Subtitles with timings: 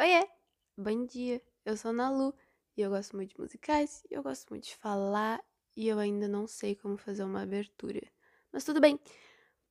[0.00, 0.28] Oiê,
[0.76, 1.42] bom dia.
[1.64, 2.32] Eu sou a Nalu
[2.76, 5.44] e eu gosto muito de musicais, eu gosto muito de falar
[5.76, 8.00] e eu ainda não sei como fazer uma abertura.
[8.52, 9.00] Mas tudo bem.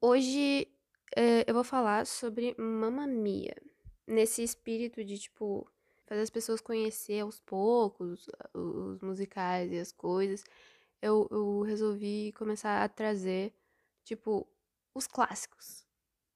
[0.02, 0.68] Hoje
[1.16, 3.55] é, eu vou falar sobre Mamma Mia.
[4.05, 5.66] Nesse espírito de, tipo,
[6.05, 10.44] fazer as pessoas conhecer aos poucos os musicais e as coisas,
[11.02, 13.54] eu, eu resolvi começar a trazer,
[14.04, 14.46] tipo,
[14.94, 15.86] os clássicos.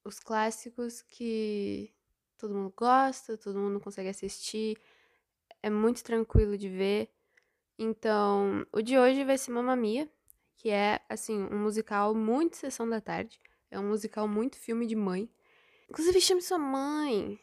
[0.05, 1.93] Os clássicos que
[2.41, 4.77] todo mundo gosta, todo mundo consegue assistir,
[5.63, 7.09] é muito tranquilo de ver.
[7.77, 10.09] Então, o de hoje vai ser Mamma Mia,
[10.57, 13.39] que é, assim, um musical muito sessão da tarde.
[13.69, 15.29] É um musical muito filme de mãe.
[15.89, 17.39] Inclusive, chame sua mãe.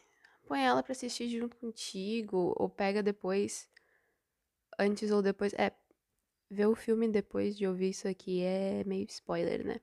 [0.47, 2.53] Põe ela pra assistir junto contigo.
[2.55, 3.67] Ou pega depois.
[4.77, 5.53] Antes ou depois.
[5.53, 5.73] É.
[6.49, 9.81] Ver o filme depois de ouvir isso aqui é meio spoiler, né?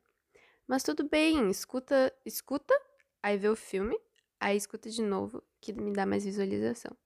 [0.66, 1.50] Mas tudo bem.
[1.50, 2.12] Escuta.
[2.24, 2.74] Escuta.
[3.22, 3.98] Aí vê o filme.
[4.46, 6.96] Aí escuta de novo, que me dá mais visualização.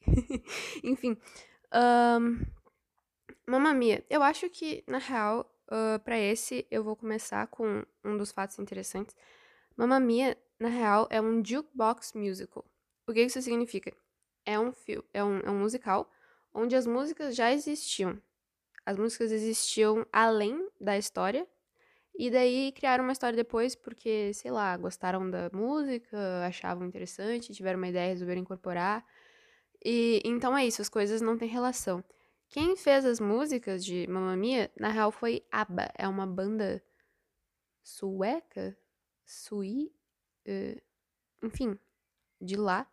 [0.82, 1.16] Enfim.
[1.72, 2.40] Um,
[3.46, 4.04] Mamma Mia.
[4.10, 8.58] Eu acho que, na real, uh, para esse, eu vou começar com um dos fatos
[8.58, 9.14] interessantes.
[9.76, 12.64] Mamma Mia, na real, é um jukebox musical.
[13.06, 13.92] O que isso significa?
[14.44, 14.72] É um,
[15.14, 16.10] é um, é um musical
[16.52, 18.20] onde as músicas já existiam.
[18.84, 21.46] As músicas existiam além da história
[22.22, 27.78] e daí criaram uma história depois porque, sei lá, gostaram da música, achavam interessante, tiveram
[27.78, 29.02] uma ideia resolveram incorporar.
[29.82, 32.04] E então é isso, as coisas não têm relação.
[32.50, 35.90] Quem fez as músicas de Mamma Mia, na real, foi ABBA.
[35.96, 36.84] É uma banda
[37.82, 38.76] sueca?
[39.24, 39.90] Sui?
[40.46, 40.78] Uh,
[41.42, 41.78] enfim,
[42.38, 42.86] de lá.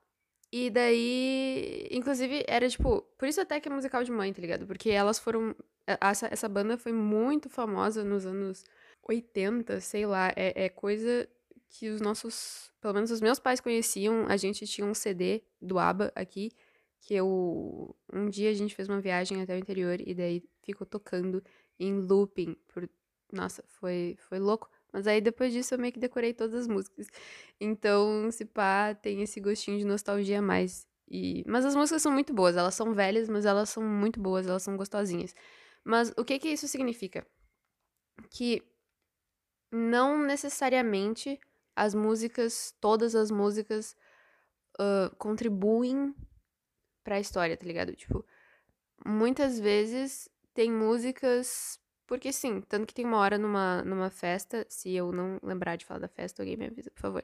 [0.54, 3.02] E daí, inclusive, era tipo.
[3.18, 4.66] Por isso até que é musical de mãe, tá ligado?
[4.66, 5.54] Porque elas foram.
[5.86, 8.64] Essa, essa banda foi muito famosa nos anos
[9.08, 11.28] 80, sei lá, é, é coisa
[11.70, 14.26] que os nossos, pelo menos os meus pais conheciam.
[14.28, 16.52] A gente tinha um CD do ABBA aqui,
[17.02, 20.86] que eu um dia a gente fez uma viagem até o interior e daí ficou
[20.86, 21.44] tocando
[21.80, 22.90] em looping por
[23.32, 24.70] nossa, foi foi louco.
[24.92, 27.08] Mas aí depois disso eu meio que decorei todas as músicas.
[27.60, 30.88] Então, se pá, tem esse gostinho de nostalgia a mais.
[31.10, 31.44] E...
[31.48, 34.64] Mas as músicas são muito boas, elas são velhas, mas elas são muito boas, elas
[34.64, 35.36] são gostosinhas.
[35.84, 37.26] Mas o que que isso significa?
[38.30, 38.64] Que
[39.72, 41.40] não necessariamente
[41.76, 43.96] as músicas, todas as músicas
[44.80, 46.16] uh, contribuem
[47.04, 47.96] para a história, tá ligado?
[47.96, 48.26] Tipo,
[49.06, 54.96] muitas vezes tem músicas porque sim, tanto que tem uma hora numa, numa festa, se
[54.96, 57.24] eu não lembrar de falar da festa, alguém me avisa, por favor.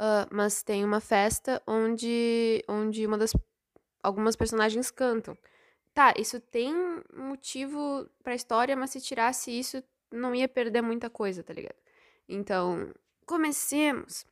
[0.00, 3.34] Uh, mas tem uma festa onde, onde uma das
[4.02, 5.36] algumas personagens cantam.
[5.92, 6.72] Tá, isso tem
[7.14, 11.76] motivo pra história, mas se tirasse isso, não ia perder muita coisa, tá ligado?
[12.28, 12.92] Então,
[13.26, 14.24] comecemos.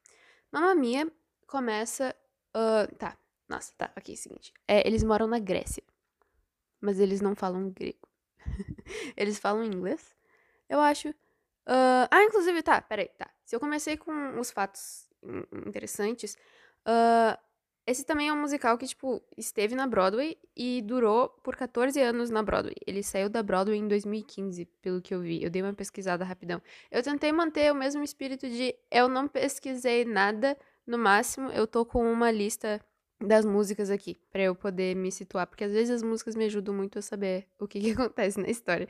[0.53, 1.11] Mamma Mia
[1.47, 2.15] começa.
[2.57, 3.17] Uh, tá,
[3.49, 4.53] nossa, tá, ok, seguinte.
[4.67, 5.83] É, eles moram na Grécia,
[6.81, 8.09] mas eles não falam grego.
[9.17, 10.15] eles falam inglês,
[10.69, 11.09] eu acho.
[11.11, 13.31] Uh, ah, inclusive, tá, peraí, tá.
[13.45, 15.09] Se eu comecei com os fatos
[15.67, 16.37] interessantes,
[16.87, 17.39] uh,
[17.91, 22.29] esse também é um musical que, tipo, esteve na Broadway e durou por 14 anos
[22.29, 22.75] na Broadway.
[22.87, 25.43] Ele saiu da Broadway em 2015, pelo que eu vi.
[25.43, 26.61] Eu dei uma pesquisada rapidão.
[26.91, 30.55] Eu tentei manter o mesmo espírito de eu não pesquisei nada,
[30.87, 32.79] no máximo eu tô com uma lista
[33.19, 36.75] das músicas aqui, para eu poder me situar, porque às vezes as músicas me ajudam
[36.75, 38.87] muito a saber o que, que acontece na história.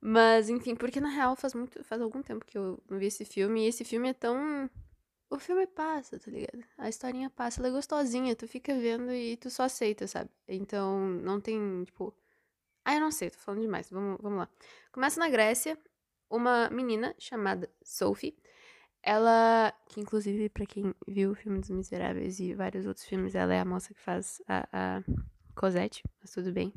[0.00, 3.26] Mas, enfim, porque na real faz muito, faz algum tempo que eu não vi esse
[3.26, 4.70] filme, e esse filme é tão
[5.30, 6.64] o filme passa, tá ligado?
[6.76, 10.28] A historinha passa, ela é gostosinha, tu fica vendo e tu só aceita, sabe?
[10.48, 12.12] Então, não tem, tipo.
[12.84, 13.88] Ah, eu não sei, tô falando demais.
[13.90, 14.48] Vamos, vamos lá.
[14.90, 15.78] Começa na Grécia,
[16.28, 18.36] uma menina chamada Sophie.
[19.02, 23.54] Ela, que inclusive, para quem viu o filme dos Miseráveis e vários outros filmes, ela
[23.54, 25.02] é a moça que faz a, a
[25.54, 26.74] Cosette, mas tudo bem.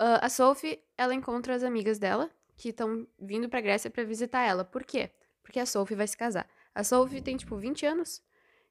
[0.00, 4.42] Uh, a Sophie, ela encontra as amigas dela, que estão vindo pra Grécia para visitar
[4.42, 4.64] ela.
[4.64, 5.10] Por quê?
[5.42, 6.48] Porque a Sophie vai se casar.
[6.76, 8.22] A Sophie tem, tipo, 20 anos.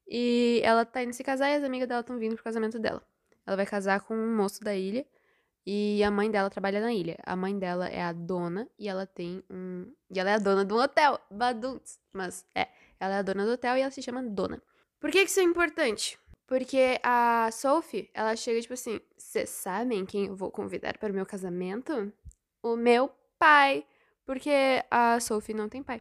[0.07, 3.01] E ela tá indo se casar e as amigas dela estão vindo pro casamento dela.
[3.47, 5.03] Ela vai casar com um moço da ilha.
[5.66, 7.17] E a mãe dela trabalha na ilha.
[7.25, 9.91] A mãe dela é a dona e ela tem um.
[10.11, 11.19] E ela é a dona de um hotel.
[11.31, 11.99] Baduntz.
[12.13, 12.67] Mas é.
[12.99, 14.61] Ela é a dona do hotel e ela se chama Dona.
[14.99, 16.19] Por que, que isso é importante?
[16.46, 21.16] Porque a Sophie, ela chega tipo assim: Vocês sabem quem eu vou convidar para o
[21.16, 22.13] meu casamento?
[22.61, 23.09] O meu
[23.40, 23.84] pai.
[24.23, 25.99] Porque a Sophie não tem pai.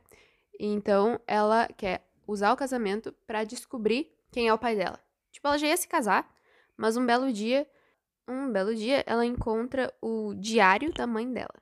[0.59, 4.99] Então, ela quer usar o casamento para descobrir quem é o pai dela.
[5.31, 6.33] Tipo, ela já ia se casar,
[6.77, 7.69] mas um belo dia,
[8.27, 11.55] um belo dia, ela encontra o diário da mãe dela.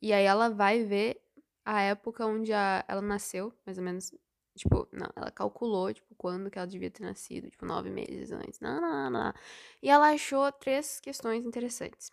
[0.00, 1.20] E aí ela vai ver
[1.64, 4.12] a época onde a, ela nasceu, mais ou menos,
[4.58, 8.58] Tipo, não, ela calculou, tipo, quando que ela devia ter nascido, tipo, nove meses antes.
[8.58, 9.32] Não, não, não.
[9.80, 12.10] E ela achou três questões interessantes.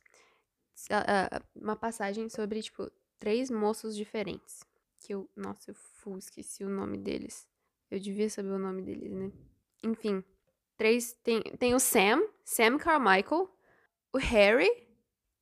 [1.55, 4.63] Uma passagem sobre, tipo, três moços diferentes.
[5.05, 7.47] Que eu, nossa, eu fui, esqueci o nome deles.
[7.91, 9.31] Eu devia saber o nome deles, né?
[9.83, 10.23] Enfim,
[10.75, 11.13] três.
[11.23, 13.47] Tem, tem o Sam, Sam Carmichael,
[14.11, 14.67] o Harry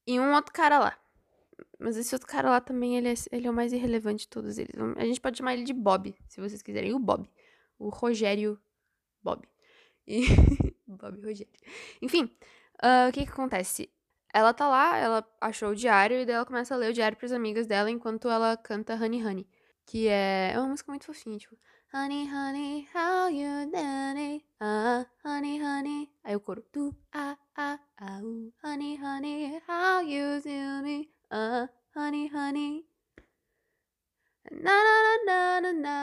[0.05, 0.99] e um outro cara lá.
[1.79, 4.57] Mas esse outro cara lá também, ele é, ele é o mais irrelevante de todos
[4.57, 4.73] eles.
[4.97, 6.93] A gente pode chamar ele de Bob, se vocês quiserem.
[6.93, 7.25] O Bob.
[7.79, 8.59] O Rogério
[9.21, 9.47] Bob.
[10.05, 10.25] E...
[10.85, 11.53] Bob Rogério.
[12.01, 12.23] Enfim,
[12.83, 13.89] uh, o que que acontece?
[14.33, 17.15] Ela tá lá, ela achou o diário e daí ela começa a ler o diário
[17.15, 19.47] pras amigas dela enquanto ela canta Honey Honey.
[19.85, 21.55] Que é, é uma música muito fofinha, tipo...
[21.93, 24.43] Honey, honey, how you it?
[24.59, 26.09] Ah, honey, honey.
[26.23, 26.63] Aí o coro.
[26.71, 31.11] Tu, ah, ah, ah, uh, honey, honey, how you do me?
[31.29, 32.87] Ah, honey, honey.
[34.51, 35.97] Na, na, na, na, na.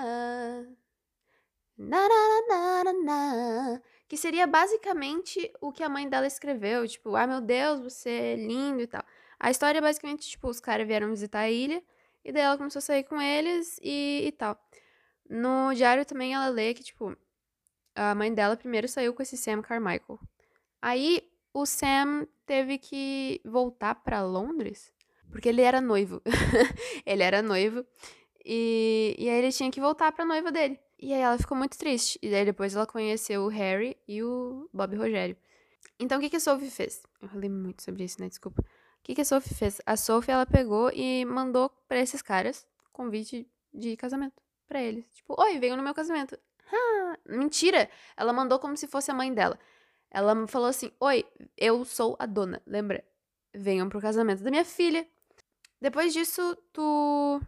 [1.76, 3.80] Na, na, na, na, na.
[4.10, 6.84] Que seria basicamente o que a mãe dela escreveu.
[6.88, 9.04] Tipo, ah, meu Deus, você é lindo e tal.
[9.38, 11.80] A história é basicamente, tipo, os caras vieram visitar a ilha.
[12.24, 14.58] E daí ela começou a sair com eles e, e tal.
[15.28, 17.16] No diário também ela lê que, tipo,
[17.94, 20.18] a mãe dela primeiro saiu com esse Sam Carmichael.
[20.82, 21.22] Aí
[21.54, 24.92] o Sam teve que voltar para Londres,
[25.30, 26.20] porque ele era noivo.
[27.06, 27.86] ele era noivo.
[28.44, 30.80] E, e aí ele tinha que voltar pra noiva dele.
[31.00, 32.18] E aí ela ficou muito triste.
[32.22, 35.36] E daí depois ela conheceu o Harry e o Bob Rogério.
[35.98, 37.02] Então o que, que a Sophie fez?
[37.20, 38.28] Eu falei muito sobre isso, né?
[38.28, 38.62] Desculpa.
[38.62, 39.80] O que, que a Sophie fez?
[39.86, 45.06] A Sophie, ela pegou e mandou para esses caras convite de casamento para eles.
[45.14, 46.38] Tipo, oi, venham no meu casamento.
[46.70, 47.88] Ah, mentira!
[48.16, 49.58] Ela mandou como se fosse a mãe dela.
[50.10, 51.24] Ela falou assim: Oi,
[51.56, 53.02] eu sou a dona, lembra?
[53.54, 55.06] Venham pro casamento da minha filha.
[55.80, 57.40] Depois disso, tu.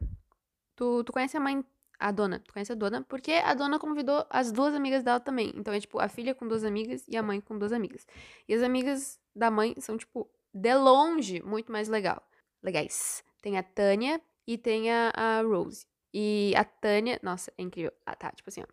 [0.75, 1.65] Tu, tu conhece a mãe.
[2.03, 2.41] A dona.
[2.41, 5.53] Tu conhece a dona, porque a dona convidou as duas amigas dela também.
[5.55, 8.05] Então é tipo a filha com duas amigas e a mãe com duas amigas.
[8.49, 12.21] E as amigas da mãe são, tipo, de longe, muito mais legal.
[12.61, 13.23] Legais.
[13.41, 15.87] Tem a Tânia e tem a, a Rose.
[16.13, 17.93] E a Tânia, nossa, é incrível.
[18.05, 18.67] Ah, tá, tipo assim, ó.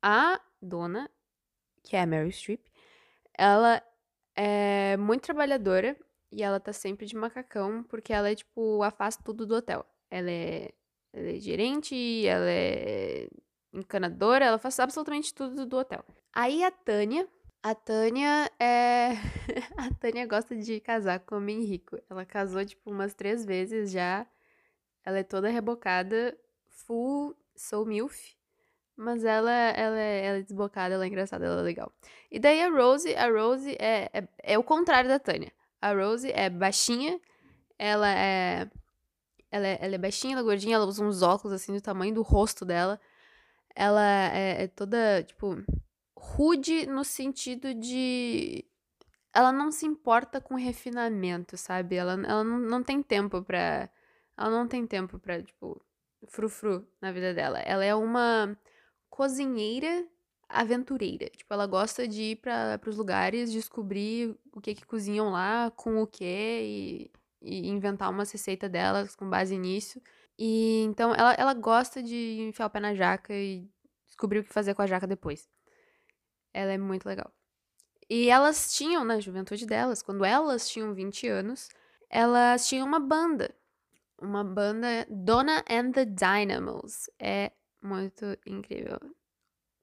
[0.00, 1.10] A dona,
[1.82, 2.64] que é a Mary Streep,
[3.36, 3.82] ela
[4.36, 5.96] é muito trabalhadora
[6.30, 9.84] e ela tá sempre de macacão porque ela é, tipo, afasta tudo do hotel.
[10.08, 10.70] Ela é,
[11.16, 13.28] ela é gerente, ela é
[13.72, 16.04] encanadora, ela faz absolutamente tudo do hotel.
[16.32, 17.26] Aí a Tânia,
[17.62, 19.12] a Tânia é.
[19.78, 21.98] a Tânia gosta de casar com homem rico.
[22.10, 24.26] Ela casou, tipo, umas três vezes já.
[25.02, 26.36] Ela é toda rebocada
[26.68, 28.36] full Soul MILF.
[28.94, 31.92] Mas ela, ela, é, ela é desbocada, ela é engraçada, ela é legal.
[32.30, 35.52] E daí a Rose, a Rose é, é, é o contrário da Tânia.
[35.80, 37.20] A Rose é baixinha,
[37.78, 38.70] ela é,
[39.56, 39.78] ela é.
[39.80, 42.64] Ela é baixinha, ela é gordinha, ela usa uns óculos assim do tamanho do rosto
[42.64, 43.00] dela.
[43.74, 45.56] Ela é, é toda, tipo,
[46.16, 48.64] rude no sentido de.
[49.34, 51.96] Ela não se importa com refinamento, sabe?
[51.96, 53.90] Ela, ela não, não tem tempo pra.
[54.36, 55.80] Ela não tem tempo pra, tipo,
[56.28, 57.58] frufru na vida dela.
[57.60, 58.56] Ela é uma
[59.10, 60.06] cozinheira
[60.48, 61.28] aventureira.
[61.30, 66.02] Tipo, ela gosta de ir para os lugares, descobrir o que que cozinham lá, com
[66.02, 67.10] o que e,
[67.46, 70.00] e inventar uma receita delas com base nisso.
[70.38, 73.68] E então ela, ela gosta de enfiar o pé na jaca e
[74.06, 75.48] descobrir o que fazer com a jaca depois.
[76.52, 77.32] Ela é muito legal.
[78.08, 81.68] E elas tinham, na juventude delas, quando elas tinham 20 anos,
[82.08, 83.54] elas tinham uma banda
[84.20, 87.10] uma banda Donna and the Dynamos.
[87.18, 88.98] É muito incrível.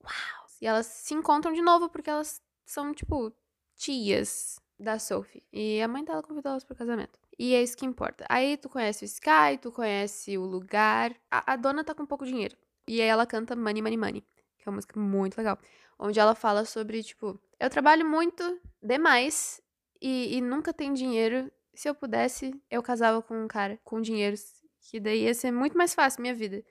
[0.03, 0.43] Uau!
[0.62, 3.34] E elas se encontram de novo porque elas são, tipo,
[3.75, 5.46] tias da Sophie.
[5.51, 7.20] E a mãe dela convidou elas pro casamento.
[7.38, 8.25] E é isso que importa.
[8.30, 11.16] Aí tu conhece o Sky, tu conhece o lugar.
[11.30, 12.56] A, a dona tá com pouco dinheiro.
[12.88, 14.22] E aí ela canta Money, Money, Money.
[14.58, 15.58] Que é uma música muito legal.
[15.98, 19.62] Onde ela fala sobre, tipo, eu trabalho muito demais
[20.02, 24.36] e, e nunca tenho dinheiro se eu pudesse, eu casava com um cara com dinheiro,
[24.80, 26.63] que daí ia ser muito mais fácil minha vida.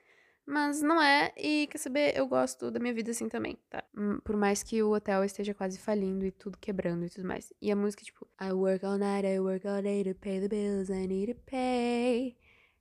[0.45, 3.81] Mas não é, e quer saber, eu gosto da minha vida assim também, tá?
[3.97, 7.53] Hum, por mais que o hotel esteja quase falindo e tudo quebrando e tudo mais.
[7.61, 10.49] E a música, tipo, I work all night, I work all day to pay the
[10.49, 12.35] bills I need to pay.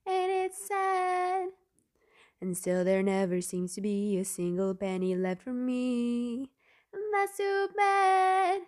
[0.04, 1.50] And it's sad.
[2.40, 6.50] And still there never seems to be a single penny left for me.
[6.92, 8.62] And that's too bad.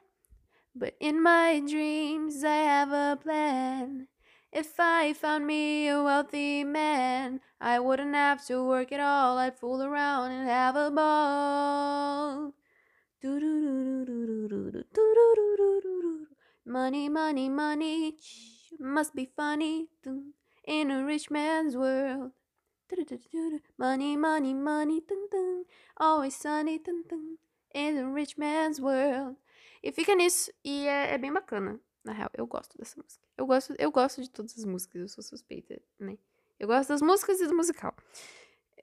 [0.76, 4.06] But in my dreams, I have a plan.
[4.52, 9.38] If I found me a wealthy man, I wouldn't have to work at all.
[9.38, 12.52] I'd fool around and have a ball.
[16.66, 18.16] Money, money, money,
[18.78, 19.88] must be funny
[20.66, 22.32] in a rich man's world.
[23.78, 25.02] Money, money, money.
[25.96, 26.78] Always sunny.
[27.74, 29.36] In the rich man's world.
[29.82, 30.52] E fica nisso.
[30.62, 31.80] E é, é, bem bacana.
[32.04, 33.26] Na real, eu gosto dessa música.
[33.38, 36.18] Eu gosto, eu gosto de todas as músicas, eu sou suspeita, né?
[36.64, 37.94] Eu gosto das músicas e do musical.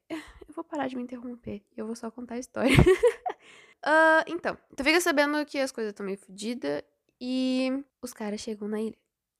[0.47, 2.69] Eu vou parar de me interromper eu vou só contar a história.
[2.77, 6.83] uh, então, tu fica sabendo que as coisas estão meio fodidas
[7.19, 8.97] e os caras chegam na ilha.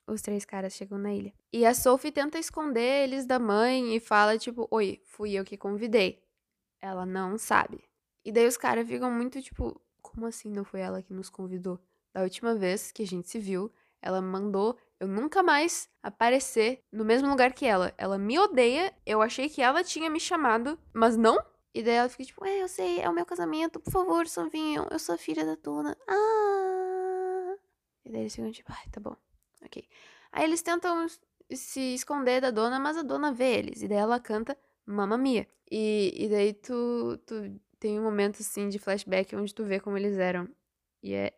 [0.08, 1.34] Os três caras chegam na ilha.
[1.54, 5.58] E a Sophie tenta esconder eles da mãe e fala, tipo, oi, fui eu que
[5.58, 6.24] convidei.
[6.82, 7.84] Ela não sabe.
[8.26, 11.78] E daí os caras ficam muito, tipo, como assim não foi ela que nos convidou?
[12.12, 13.72] Da última vez que a gente se viu,
[14.02, 17.91] ela mandou eu nunca mais aparecer no mesmo lugar que ela.
[17.98, 21.43] Ela me odeia, eu achei que ela tinha me chamado, mas não.
[21.74, 24.48] E daí ela fica tipo, é, eu sei, é o meu casamento, por favor, só
[24.48, 25.98] venham, eu sou filha da dona.
[26.08, 27.55] Ah!
[28.05, 29.15] E daí eles ficam tipo, ai, tá bom,
[29.65, 29.84] ok.
[30.31, 31.08] Aí eles tentam
[31.51, 33.81] se esconder da dona, mas a dona vê eles.
[33.81, 34.55] E daí ela canta
[34.86, 35.48] Mamma Mia.
[35.72, 39.98] E, e daí tu, tu tem um momento assim de flashback onde tu vê como
[39.98, 40.48] eles eram.
[41.01, 41.34] E é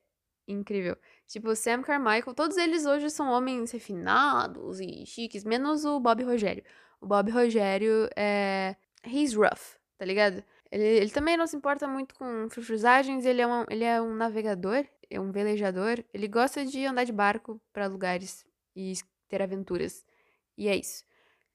[0.47, 0.97] incrível.
[1.27, 6.63] Tipo, Sam Carmichael, todos eles hoje são homens refinados e chiques, menos o Bob Rogério.
[7.01, 8.75] O Bob Rogério é.
[9.05, 10.43] He's rough, tá ligado?
[10.71, 14.15] Ele, ele também não se importa muito com frufrusagens, ele é, um, ele é um
[14.15, 16.03] navegador, é um velejador.
[16.13, 18.45] Ele gosta de andar de barco para lugares
[18.75, 18.93] e
[19.27, 20.05] ter aventuras.
[20.57, 21.03] E é isso.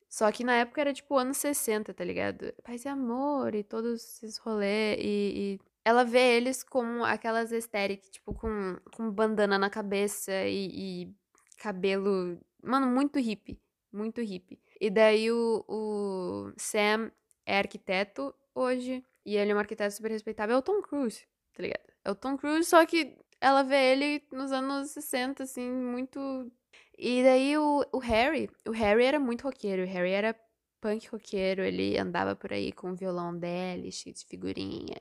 [0.09, 2.53] Só que na época era tipo anos 60, tá ligado?
[2.65, 4.99] Paz e amor e todos esses rolês.
[5.01, 11.07] E, e, ela vê eles como aquelas estéricas, tipo, com, com bandana na cabeça e,
[11.07, 11.15] e,
[11.57, 12.39] cabelo.
[12.63, 13.59] Mano, muito hippie.
[13.91, 14.61] Muito hippie.
[14.79, 17.11] E daí o, o Sam
[17.47, 19.03] é arquiteto hoje.
[19.25, 20.57] E ele é um arquiteto super respeitável.
[20.57, 21.89] É o Tom Cruise, tá ligado?
[22.05, 26.51] É o Tom Cruise, só que ela vê ele nos anos 60, assim, muito
[26.99, 30.35] e daí o, o Harry, o Harry era muito roqueiro, o Harry era
[30.81, 34.97] punk roqueiro, ele andava por aí com o violão dele, cheio de figurinha.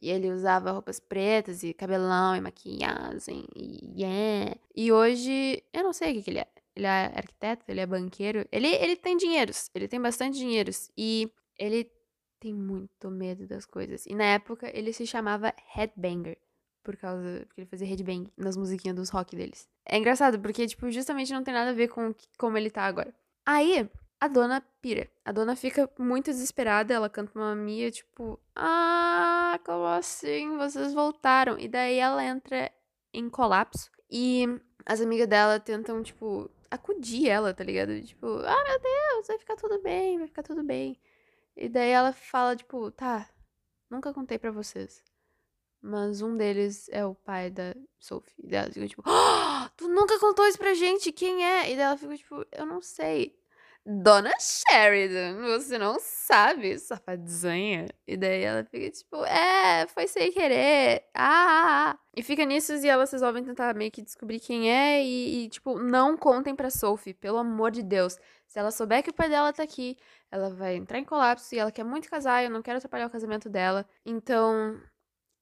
[0.00, 4.56] E ele usava roupas pretas e cabelão e maquiagem e yeah.
[4.74, 6.48] E hoje, eu não sei o que, que ele é.
[6.74, 8.46] Ele é arquiteto, ele é banqueiro.
[8.52, 10.90] Ele, ele tem dinheiros, ele tem bastante dinheiros.
[10.96, 11.90] E ele
[12.38, 14.04] tem muito medo das coisas.
[14.06, 16.36] E na época ele se chamava Headbanger
[16.86, 17.44] por causa.
[17.46, 19.68] Porque ele fazia headbang nas musiquinhas dos rock deles.
[19.84, 23.12] É engraçado, porque, tipo, justamente não tem nada a ver com como ele tá agora.
[23.44, 23.88] Aí,
[24.20, 25.10] a dona pira.
[25.24, 30.56] A dona fica muito desesperada, ela canta uma mia, tipo, ah, como assim?
[30.56, 31.58] Vocês voltaram.
[31.58, 32.70] E daí ela entra
[33.12, 33.90] em colapso.
[34.10, 34.46] E
[34.84, 38.00] as amigas dela tentam, tipo, acudir ela, tá ligado?
[38.02, 40.98] Tipo, ah, meu Deus, vai ficar tudo bem, vai ficar tudo bem.
[41.56, 43.28] E daí ela fala, tipo, tá,
[43.90, 45.02] nunca contei para vocês.
[45.80, 48.34] Mas um deles é o pai da Sophie.
[48.42, 51.70] E ela fica tipo, oh, tu nunca contou isso pra gente, quem é?
[51.70, 53.38] E ela fica tipo, eu não sei.
[53.86, 57.86] Dona Sheridan, você não sabe, safadinha.
[58.06, 61.04] E daí ela fica tipo, é, foi sem querer.
[61.14, 61.98] Ah, ah, ah.
[62.16, 65.78] E fica nisso e elas resolvem tentar meio que descobrir quem é e, e, tipo,
[65.78, 68.18] não contem pra Sophie, pelo amor de Deus.
[68.46, 69.96] Se ela souber que o pai dela tá aqui,
[70.30, 73.10] ela vai entrar em colapso e ela quer muito casar, eu não quero atrapalhar o
[73.10, 73.86] casamento dela.
[74.04, 74.80] Então,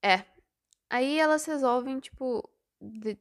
[0.02, 0.24] é,
[0.94, 2.48] Aí elas resolvem, tipo.
[2.80, 3.18] De...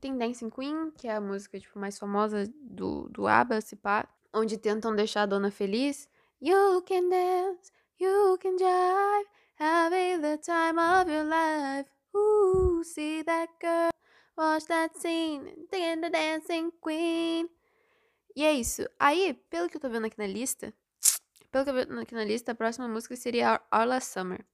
[0.00, 4.08] Tem Dancing Queen, que é a música tipo, mais famosa do, do ABBA, se pá,
[4.36, 6.08] onde tentam deixar a dona feliz.
[6.40, 9.26] You can dance, you can jive,
[9.58, 11.90] having the time of your life.
[12.14, 13.90] Ooh, see that girl,
[14.36, 17.48] watch that scene, the dancing queen.
[18.36, 18.86] E é isso.
[19.00, 20.72] Aí, pelo que eu tô vendo aqui na lista,
[21.50, 24.44] pelo que eu tô vendo aqui na lista, a próxima música seria Last Summer.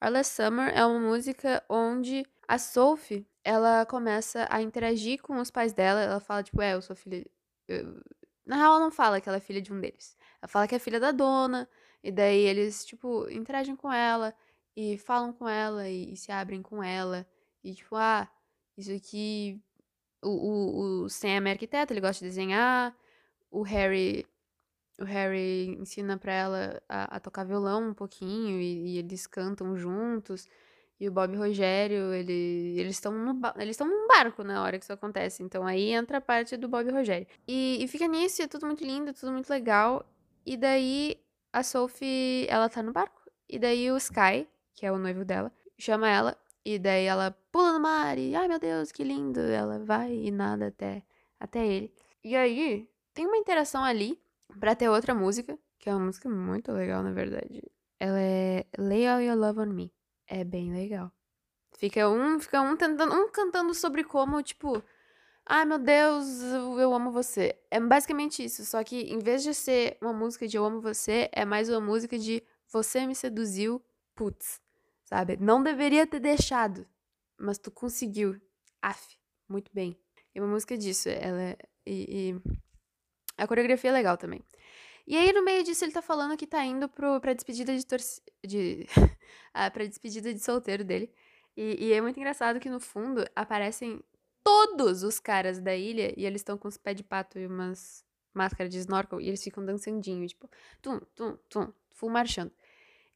[0.00, 5.72] Arla Summer é uma música onde a Sophie, ela começa a interagir com os pais
[5.72, 6.00] dela.
[6.00, 7.24] Ela fala, tipo, é, eu sou filha.
[7.68, 8.02] Eu...
[8.50, 10.16] Na real, ela não fala que ela é filha de um deles.
[10.42, 11.68] Ela fala que é filha da dona.
[12.02, 14.34] E daí eles, tipo, interagem com ela
[14.76, 17.24] e falam com ela e, e se abrem com ela.
[17.62, 18.28] E, tipo, ah,
[18.76, 19.62] isso aqui.
[20.20, 22.92] O, o, o Sam é arquiteto, ele gosta de desenhar.
[23.52, 24.26] O Harry
[25.00, 29.76] o Harry ensina para ela a, a, tocar violão um pouquinho e, e, eles cantam
[29.76, 30.48] juntos.
[31.00, 34.84] E o Bob Rogério, ele, eles estão no eles estão num barco na hora que
[34.84, 35.42] isso acontece.
[35.42, 37.26] Então aí entra a parte do Bob Rogério.
[37.48, 40.04] E, e fica nisso, é tudo muito lindo, tudo muito legal.
[40.44, 41.16] E daí
[41.52, 43.22] a Sophie, ela tá no barco.
[43.48, 46.36] E daí o Sky, que é o noivo dela, chama ela.
[46.64, 49.40] E daí ela pula no mar e, ai meu Deus, que lindo.
[49.40, 51.02] Ela vai e nada até,
[51.40, 51.94] até ele.
[52.22, 54.20] E aí tem uma interação ali
[54.58, 57.62] Pra ter outra música, que é uma música muito legal, na verdade.
[57.98, 59.92] Ela é Lay All Your Love On Me.
[60.30, 61.10] É bem legal.
[61.76, 64.82] Fica um, fica um tentando, um cantando sobre como, tipo,
[65.52, 66.24] Ai meu Deus,
[66.78, 67.58] eu amo você.
[67.72, 71.28] É basicamente isso, só que em vez de ser uma música de eu amo você,
[71.32, 73.82] é mais uma música de você me seduziu,
[74.14, 74.60] putz,
[75.04, 75.36] sabe?
[75.40, 76.86] Não deveria ter deixado,
[77.36, 78.40] mas tu conseguiu.
[78.80, 79.18] Af,
[79.48, 79.98] muito bem.
[80.32, 82.42] É uma música disso, ela é, e, e
[83.36, 84.44] a coreografia é legal também.
[85.06, 87.84] E aí, no meio disso, ele tá falando que tá indo pro, pra despedida de
[87.84, 88.26] torcida.
[88.46, 88.86] De...
[89.54, 91.12] ah, pra despedida de solteiro dele.
[91.56, 94.02] E, e, é muito engraçado que no fundo aparecem
[94.42, 98.04] todos os caras da ilha e eles estão com os pés de pato e umas
[98.32, 100.48] máscaras de snorkel e eles ficam dançandinho, tipo,
[100.80, 102.52] tum, tum, tum, full marchando.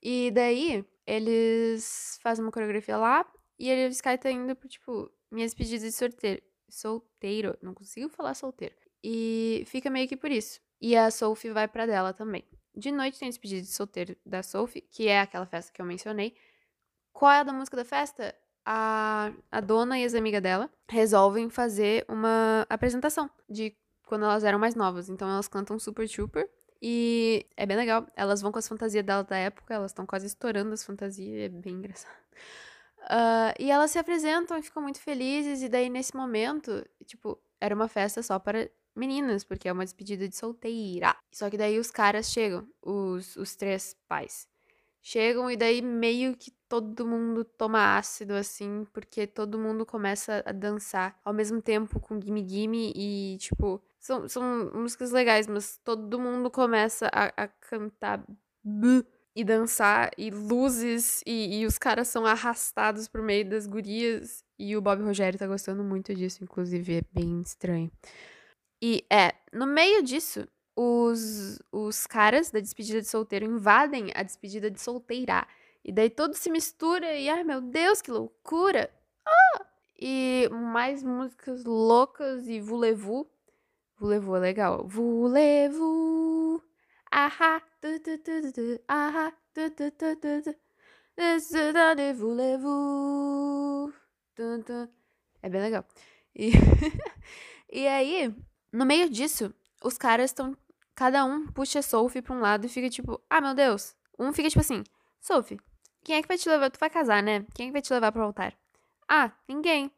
[0.03, 3.27] E daí eles fazem uma coreografia lá
[3.59, 6.43] e ele, o Sky tá indo pro, tipo, minhas pedidas de solteiro.
[6.69, 8.75] Solteiro, não consigo falar solteiro.
[9.03, 10.61] E fica meio que por isso.
[10.81, 12.45] E a Sophie vai para dela também.
[12.75, 16.35] De noite tem despedida de solteiro da Sophie, que é aquela festa que eu mencionei.
[17.13, 18.35] Qual é a da música da festa?
[18.67, 23.77] A, a dona e as amigas dela resolvem fazer uma apresentação de
[24.07, 25.09] quando elas eram mais novas.
[25.09, 26.49] Então elas cantam Super Trooper.
[26.83, 28.07] E é bem legal.
[28.17, 31.49] Elas vão com as fantasias delas da época, elas estão quase estourando as fantasias, é
[31.49, 32.13] bem engraçado.
[33.05, 37.75] Uh, e elas se apresentam e ficam muito felizes, e daí nesse momento, tipo, era
[37.75, 41.17] uma festa só para meninas, porque é uma despedida de solteira.
[41.33, 44.49] Só que daí os caras chegam, os, os três pais.
[45.03, 50.53] Chegam e daí meio que todo mundo toma ácido, assim, porque todo mundo começa a
[50.53, 56.19] dançar ao mesmo tempo com Gimme Gimme e, tipo, são, são músicas legais, mas todo
[56.19, 58.25] mundo começa a, a cantar
[59.37, 64.45] e dançar, e luzes, e, e, os caras são arrastados por meio das gurias.
[64.59, 67.91] E o Bob Rogério tá gostando muito disso, inclusive, é bem estranho.
[68.87, 74.71] E é, no meio disso, os, os caras da despedida de solteiro invadem a despedida
[74.71, 75.49] de solteira.
[75.83, 78.91] E daí tudo se mistura e, ai meu Deus, que loucura!
[79.27, 79.65] Ah!
[79.99, 83.27] E mais músicas loucas e vulevu.
[83.97, 84.87] Vulevu é legal.
[84.87, 86.63] Vulevu.
[87.11, 87.63] Ahá.
[87.81, 89.33] Tu, tu, tu, tu, ahá.
[89.55, 90.55] Tu, tu, tu, tu, tu.
[92.19, 93.95] Vulevu.
[95.43, 95.87] É bem legal.
[96.37, 96.51] E,
[97.73, 98.35] e aí,
[98.75, 100.57] no meio disso, os caras estão.
[100.95, 103.97] Cada um puxa a Sophie pra um lado e fica tipo, ah, meu Deus.
[104.19, 104.85] Um fica tipo assim,
[105.21, 105.59] Sophie,
[106.05, 106.71] quem é que vai te levar?
[106.71, 107.45] Tu vai casar, né?
[107.55, 108.55] Quem é que vai te levar pro altar?
[109.09, 109.91] Ah, ninguém.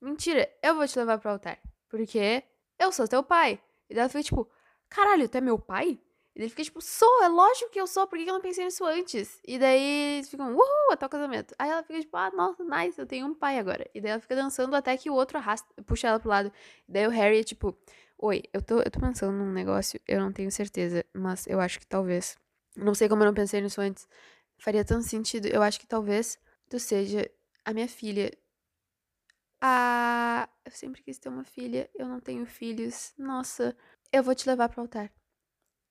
[0.00, 1.58] Mentira, eu vou te levar pro altar.
[1.88, 2.42] Porque
[2.78, 3.60] eu sou teu pai.
[3.88, 4.48] E daí ela fica tipo,
[4.88, 5.98] caralho, tu é meu pai?
[6.34, 8.64] E daí fica tipo, sou, é lógico que eu sou, por que eu não pensei
[8.64, 9.40] nisso antes?
[9.46, 11.54] E daí eles ficam, uhul, até o casamento.
[11.58, 13.90] Aí ela fica tipo, ah, nossa, nice, eu tenho um pai agora.
[13.92, 16.52] E daí ela fica dançando até que o outro arrasta, puxa ela pro lado.
[16.88, 17.76] E daí o Harry é tipo,
[18.22, 21.80] Oi, eu tô, eu tô pensando num negócio, eu não tenho certeza, mas eu acho
[21.80, 22.36] que talvez.
[22.76, 24.06] Não sei como eu não pensei nisso antes.
[24.58, 25.46] Faria tanto sentido.
[25.46, 27.30] Eu acho que talvez tu seja
[27.64, 28.30] a minha filha.
[29.58, 33.14] Ah, eu sempre quis ter uma filha, eu não tenho filhos.
[33.16, 33.74] Nossa,
[34.12, 35.10] eu vou te levar pro altar.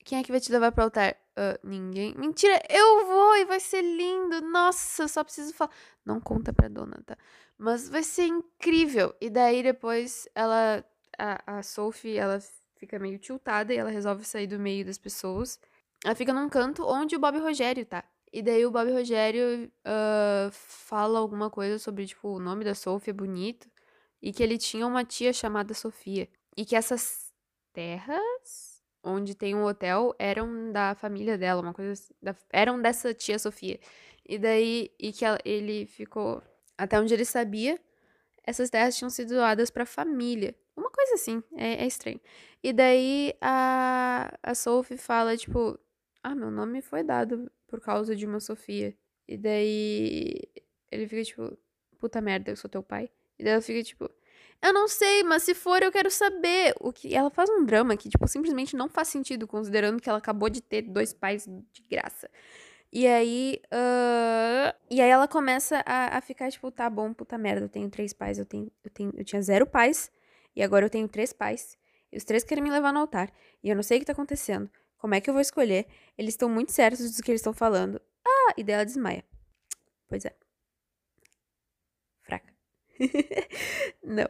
[0.05, 1.15] Quem é que vai te levar pro altar?
[1.35, 2.13] Uh, ninguém.
[2.15, 4.39] Mentira, eu vou e vai ser lindo.
[4.41, 5.71] Nossa, só preciso falar.
[6.05, 7.17] Não conta pra dona, tá?
[7.57, 9.15] Mas vai ser incrível.
[9.19, 10.85] E daí depois ela
[11.19, 12.39] a, a Sophie, ela
[12.77, 15.59] fica meio tiltada e ela resolve sair do meio das pessoas.
[16.03, 18.03] Ela fica num canto onde o Bob Rogério tá.
[18.31, 23.09] E daí o Bob Rogério uh, fala alguma coisa sobre, tipo, o nome da Sophie
[23.09, 23.69] é bonito.
[24.21, 26.29] E que ele tinha uma tia chamada Sofia.
[26.55, 27.33] E que essas
[27.73, 33.13] terras onde tem um hotel eram da família dela, uma coisa assim, da, eram dessa
[33.13, 33.79] tia Sofia.
[34.27, 36.43] E daí, e que ela, ele ficou,
[36.77, 37.79] até onde ele sabia,
[38.43, 40.55] essas terras tinham sido doadas para a família.
[41.09, 42.21] Coisa assim, é, é, estranho.
[42.61, 45.79] E daí a, a Sophie fala, tipo,
[46.21, 48.95] ah, meu nome foi dado por causa de uma Sofia.
[49.27, 50.39] E daí
[50.91, 51.57] ele fica, tipo,
[51.97, 53.09] puta merda, eu sou teu pai.
[53.39, 54.09] E daí ela fica, tipo,
[54.61, 56.75] eu não sei, mas se for, eu quero saber.
[56.79, 60.19] O que ela faz um drama que, tipo, simplesmente não faz sentido, considerando que ela
[60.19, 62.29] acabou de ter dois pais de graça.
[62.93, 63.61] E aí.
[63.73, 64.77] Uh...
[64.91, 68.13] E aí ela começa a, a ficar, tipo, tá bom, puta merda, eu tenho três
[68.13, 69.11] pais, eu tenho, eu tenho.
[69.17, 70.11] Eu tinha zero pais.
[70.55, 71.77] E agora eu tenho três pais.
[72.11, 73.31] E os três querem me levar no altar.
[73.63, 74.69] E eu não sei o que tá acontecendo.
[74.97, 75.87] Como é que eu vou escolher?
[76.17, 78.01] Eles estão muito certos do que eles estão falando.
[78.25, 79.23] Ah, e dela desmaia.
[80.07, 80.35] Pois é.
[82.21, 82.53] Fraca.
[84.03, 84.27] não.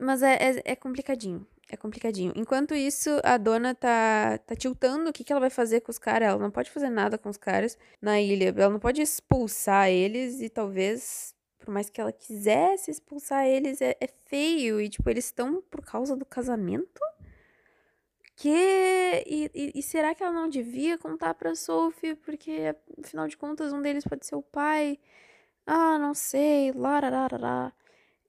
[0.00, 1.46] Mas é, é, é, complicadinho.
[1.70, 2.32] É complicadinho.
[2.34, 5.98] Enquanto isso, a dona tá, tá tiltando o que, que ela vai fazer com os
[5.98, 6.28] caras.
[6.28, 8.48] Ela não pode fazer nada com os caras na ilha.
[8.48, 13.96] Ela não pode expulsar eles e talvez por mais que ela quisesse expulsar eles, é,
[14.00, 14.80] é feio.
[14.80, 17.00] E, tipo, eles estão por causa do casamento?
[18.36, 19.24] Que.
[19.26, 22.14] E, e, e, será que ela não devia contar pra Sophie?
[22.16, 24.98] Porque, afinal de contas, um deles pode ser o pai.
[25.66, 26.72] Ah, não sei.
[26.72, 27.72] Larararará.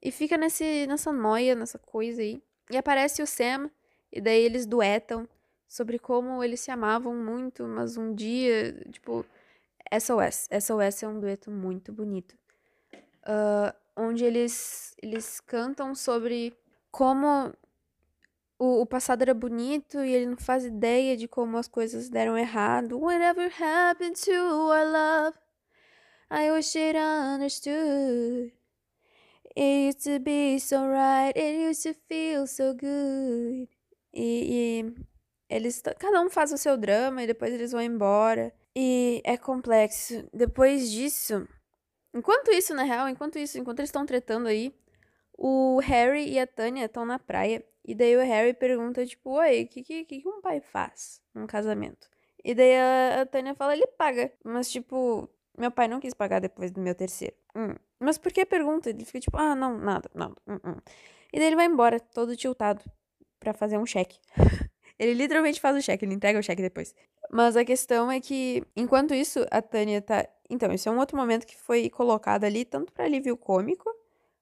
[0.02, 2.42] E fica nesse, nessa noia, nessa coisa aí.
[2.70, 3.70] E aparece o Sam,
[4.12, 5.28] e daí eles duetam
[5.68, 9.26] sobre como eles se amavam muito, mas um dia, tipo,
[10.00, 10.50] SOS.
[10.60, 12.38] SOS é um dueto muito bonito.
[13.24, 16.58] Uh, onde eles, eles cantam sobre
[16.92, 17.54] como
[18.58, 22.38] o, o, passado era bonito e ele não faz ideia de como as coisas deram
[22.38, 23.00] errado.
[23.00, 25.38] Whatever happened to our love?
[26.30, 28.54] I wish it understood.
[29.56, 33.68] It used to be so right, it used to feel so good.
[34.14, 34.96] E, e
[35.50, 38.54] eles, cada um faz o seu drama e depois eles vão embora.
[38.74, 40.26] E é complexo.
[40.34, 41.46] Depois disso,
[42.14, 44.74] enquanto isso, na real, enquanto isso, enquanto eles estão tretando aí,
[45.38, 47.64] o Harry e a Tânia estão na praia.
[47.84, 51.48] E daí o Harry pergunta, tipo, oi, o que, que, que um pai faz num
[51.48, 52.08] casamento?
[52.44, 54.32] E daí a, a Tânia fala, ele paga.
[54.44, 57.36] Mas, tipo, meu pai não quis pagar depois do meu terceiro.
[57.56, 57.76] Hum.
[58.00, 58.90] Mas por que pergunta?
[58.90, 60.36] Ele fica tipo, ah, não, nada, nada.
[60.48, 60.76] Hum, hum.
[61.34, 62.84] E daí ele vai embora, todo tiltado,
[63.40, 64.20] para fazer um cheque.
[64.98, 66.94] ele literalmente faz o cheque, ele entrega o cheque depois.
[67.32, 70.28] Mas a questão é que, enquanto isso, a Tânia tá.
[70.52, 73.90] Então, isso é um outro momento que foi colocado ali, tanto para alívio cômico,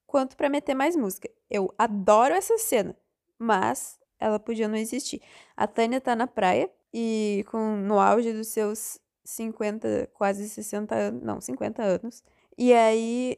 [0.07, 1.29] quanto para meter mais música.
[1.49, 2.95] Eu adoro essa cena,
[3.37, 5.21] mas ela podia não existir.
[5.55, 11.23] A Tânia tá na praia e com no auge dos seus 50, quase 60 anos,
[11.23, 12.23] não, 50 anos.
[12.57, 13.37] E aí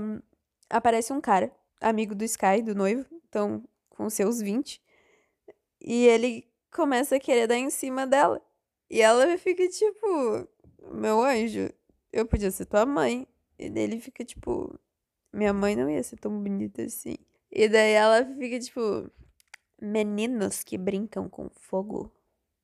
[0.00, 0.20] um,
[0.70, 4.80] aparece um cara, amigo do Sky, do noivo, então com seus 20.
[5.80, 8.40] E ele começa a querer dar em cima dela.
[8.88, 10.48] E ela fica tipo,
[10.92, 11.68] meu anjo,
[12.12, 13.26] eu podia ser tua mãe.
[13.58, 14.78] E daí ele fica tipo,
[15.32, 17.16] minha mãe não ia ser tão bonita assim.
[17.50, 19.10] E daí ela fica tipo,
[19.80, 22.12] meninos que brincam com fogo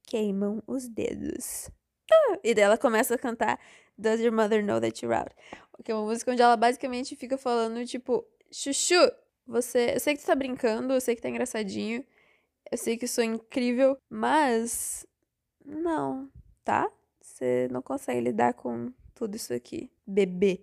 [0.02, 1.70] queimam os dedos.
[2.10, 2.38] Ah!
[2.44, 3.58] E daí ela começa a cantar
[3.96, 5.34] Does Your Mother Know That You're Out?
[5.82, 9.10] Que é uma música onde ela basicamente fica falando, tipo, Chuchu,
[9.46, 9.94] você.
[9.94, 12.04] Eu sei que tu tá brincando, eu sei que tá engraçadinho,
[12.70, 15.06] eu sei que sou incrível, mas
[15.64, 16.30] não,
[16.62, 16.90] tá?
[17.20, 19.90] Você não consegue lidar com tudo isso aqui.
[20.06, 20.60] Bebê.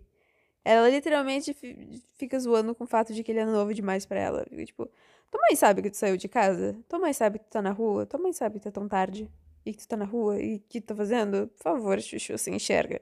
[0.63, 1.55] Ela literalmente
[2.17, 4.45] fica zoando com o fato de que ele é novo demais para ela.
[4.49, 4.85] Fica tipo,
[5.31, 6.77] tua mãe sabe que tu saiu de casa?
[6.87, 8.05] Tua mãe sabe que tu tá na rua?
[8.05, 9.29] Tua mãe sabe que tá tão tarde?
[9.65, 10.39] E que tu tá na rua?
[10.39, 11.47] E que tu tá fazendo?
[11.47, 13.01] Por favor, Chuchu, se enxerga.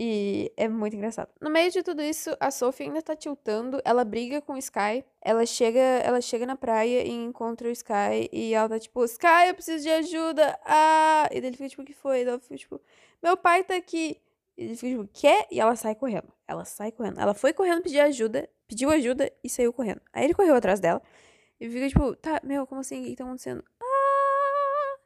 [0.00, 1.28] E é muito engraçado.
[1.40, 5.04] No meio de tudo isso, a Sophie ainda tá tiltando, ela briga com o Sky,
[5.20, 9.48] ela chega, ela chega na praia e encontra o Sky e ela tá tipo, Sky,
[9.48, 10.56] eu preciso de ajuda.
[10.64, 12.20] Ah, e ele fica tipo, o que foi?
[12.20, 12.80] E ela fica tipo,
[13.20, 14.20] meu pai tá aqui.
[14.58, 15.46] Ele fica tipo, quê?
[15.52, 16.32] E ela sai correndo.
[16.46, 17.20] Ela sai correndo.
[17.20, 20.00] Ela foi correndo pedir ajuda, pediu ajuda e saiu correndo.
[20.12, 21.00] Aí ele correu atrás dela
[21.60, 23.02] e fica tipo, tá, meu, como assim?
[23.02, 23.64] O que tá acontecendo?
[23.80, 24.98] Ah!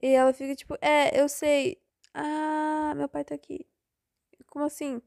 [0.00, 1.82] E ela fica tipo, é, eu sei.
[2.14, 3.66] Ah, meu pai tá aqui.
[4.46, 5.02] Como assim?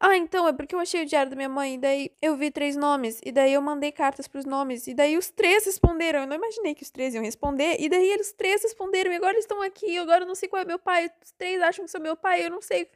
[0.00, 2.52] Ah, então, é porque eu achei o diário da minha mãe, e daí eu vi
[2.52, 6.20] três nomes, e daí eu mandei cartas pros nomes, e daí os três responderam.
[6.20, 9.32] Eu não imaginei que os três iam responder, e daí eles três responderam, e agora
[9.32, 11.90] eles estão aqui, agora eu não sei qual é meu pai, os três acham que
[11.90, 12.88] sou meu pai, eu não sei.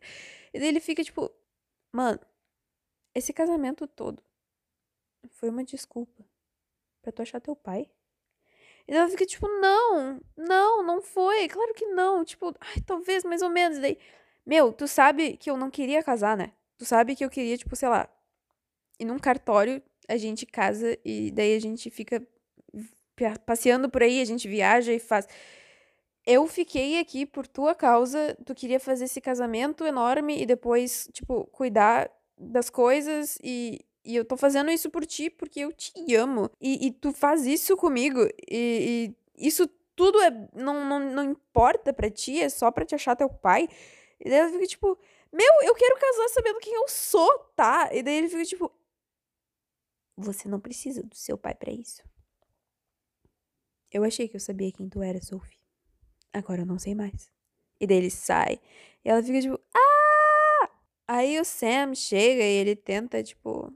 [0.54, 1.28] E daí ele fica tipo,
[1.92, 2.20] mano,
[3.14, 4.22] esse casamento todo
[5.30, 6.24] foi uma desculpa
[7.02, 7.90] pra tu achar teu pai?
[8.88, 13.42] E ela fica tipo, não, não, não foi, claro que não, tipo, ai, talvez mais
[13.42, 13.98] ou menos, e daí
[14.46, 16.52] meu, tu sabe que eu não queria casar, né?
[16.82, 18.08] Tu sabe que eu queria, tipo, sei lá,
[18.98, 22.20] ir num cartório, a gente casa e daí a gente fica
[23.46, 25.28] passeando por aí, a gente viaja e faz.
[26.26, 31.44] Eu fiquei aqui por tua causa, tu queria fazer esse casamento enorme e depois, tipo,
[31.52, 36.50] cuidar das coisas e, e eu tô fazendo isso por ti porque eu te amo.
[36.60, 41.92] E, e tu faz isso comigo e, e isso tudo é, não, não, não importa
[41.92, 43.68] para ti, é só pra te achar teu pai.
[44.18, 44.98] E daí ela fica tipo,
[45.32, 47.88] meu, eu quero casar sabendo quem eu sou, tá?
[47.92, 48.70] E daí ele fica tipo,
[50.16, 52.02] você não precisa do seu pai para isso.
[53.90, 55.58] Eu achei que eu sabia quem tu era, Sophie.
[56.32, 57.30] Agora eu não sei mais.
[57.80, 58.60] E daí ele sai.
[59.04, 60.70] E ela fica tipo, ah!
[61.08, 63.72] Aí o Sam chega e ele tenta, tipo,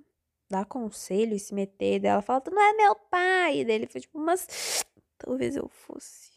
[0.49, 1.97] dar conselho e se meter.
[1.97, 3.61] E daí ela fala, tu não é meu pai.
[3.61, 4.85] E daí ele fica tipo, mas
[5.19, 6.33] talvez eu fosse,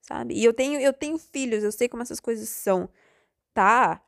[0.00, 0.34] sabe?
[0.34, 2.88] E eu tenho, eu tenho filhos, eu sei como essas coisas são
[3.54, 4.02] tá?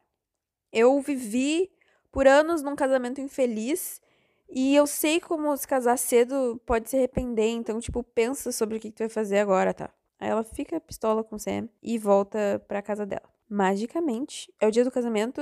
[0.79, 1.71] Eu vivi
[2.13, 3.99] por anos num casamento infeliz
[4.47, 8.81] e eu sei como se casar cedo pode se arrepender, então, tipo, pensa sobre o
[8.81, 9.89] que, que tu vai fazer agora, tá?
[10.21, 13.27] Aí ela fica pistola com o Sam e volta pra casa dela.
[13.49, 15.41] Magicamente, é o dia do casamento.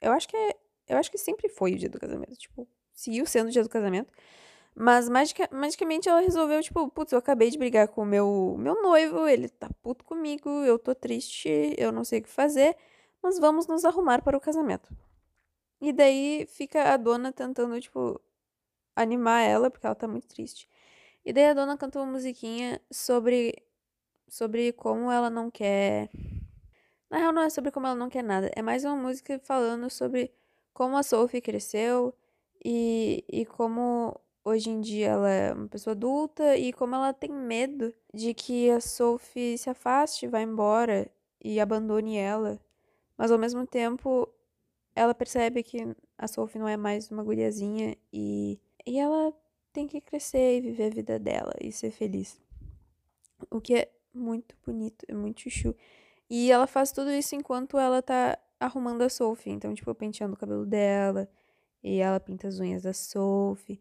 [0.00, 0.54] Eu acho que é.
[0.86, 2.36] Eu acho que sempre foi o dia do casamento.
[2.36, 4.12] Tipo, seguiu sendo o dia do casamento.
[4.76, 8.80] Mas magica, magicamente ela resolveu, tipo, putz, eu acabei de brigar com o meu, meu
[8.80, 12.76] noivo, ele tá puto comigo, eu tô triste, eu não sei o que fazer
[13.22, 14.94] mas vamos nos arrumar para o casamento.
[15.80, 18.20] E daí fica a dona tentando, tipo,
[18.96, 20.68] animar ela, porque ela tá muito triste.
[21.24, 23.54] E daí a dona canta uma musiquinha sobre
[24.28, 26.10] sobre como ela não quer.
[27.10, 28.50] Na real, não é sobre como ela não quer nada.
[28.54, 30.32] É mais uma música falando sobre
[30.72, 32.14] como a Sophie cresceu
[32.64, 37.30] e, e como hoje em dia ela é uma pessoa adulta e como ela tem
[37.30, 41.10] medo de que a Sophie se afaste, vá embora
[41.42, 42.60] e abandone ela.
[43.18, 44.28] Mas ao mesmo tempo,
[44.94, 45.78] ela percebe que
[46.16, 49.34] a Sophie não é mais uma guriazinha e, e ela
[49.72, 52.40] tem que crescer e viver a vida dela e ser feliz.
[53.50, 55.74] O que é muito bonito, é muito chuchu.
[56.30, 59.52] E ela faz tudo isso enquanto ela tá arrumando a Sophie.
[59.52, 61.28] Então, tipo, penteando o cabelo dela.
[61.82, 63.80] E ela pinta as unhas da Sophie.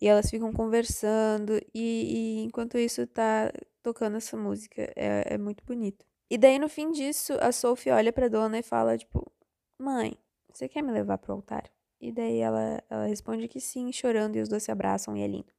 [0.00, 1.60] E elas ficam conversando.
[1.74, 4.82] E, e enquanto isso tá tocando essa música.
[4.96, 6.09] É, é muito bonito.
[6.30, 9.30] E daí, no fim disso, a Sophie olha pra dona e fala, tipo,
[9.78, 10.16] mãe,
[10.52, 11.68] você quer me levar pro altar?
[12.00, 15.26] E daí ela, ela responde que sim, chorando, e os dois se abraçam e é
[15.26, 15.52] lindo.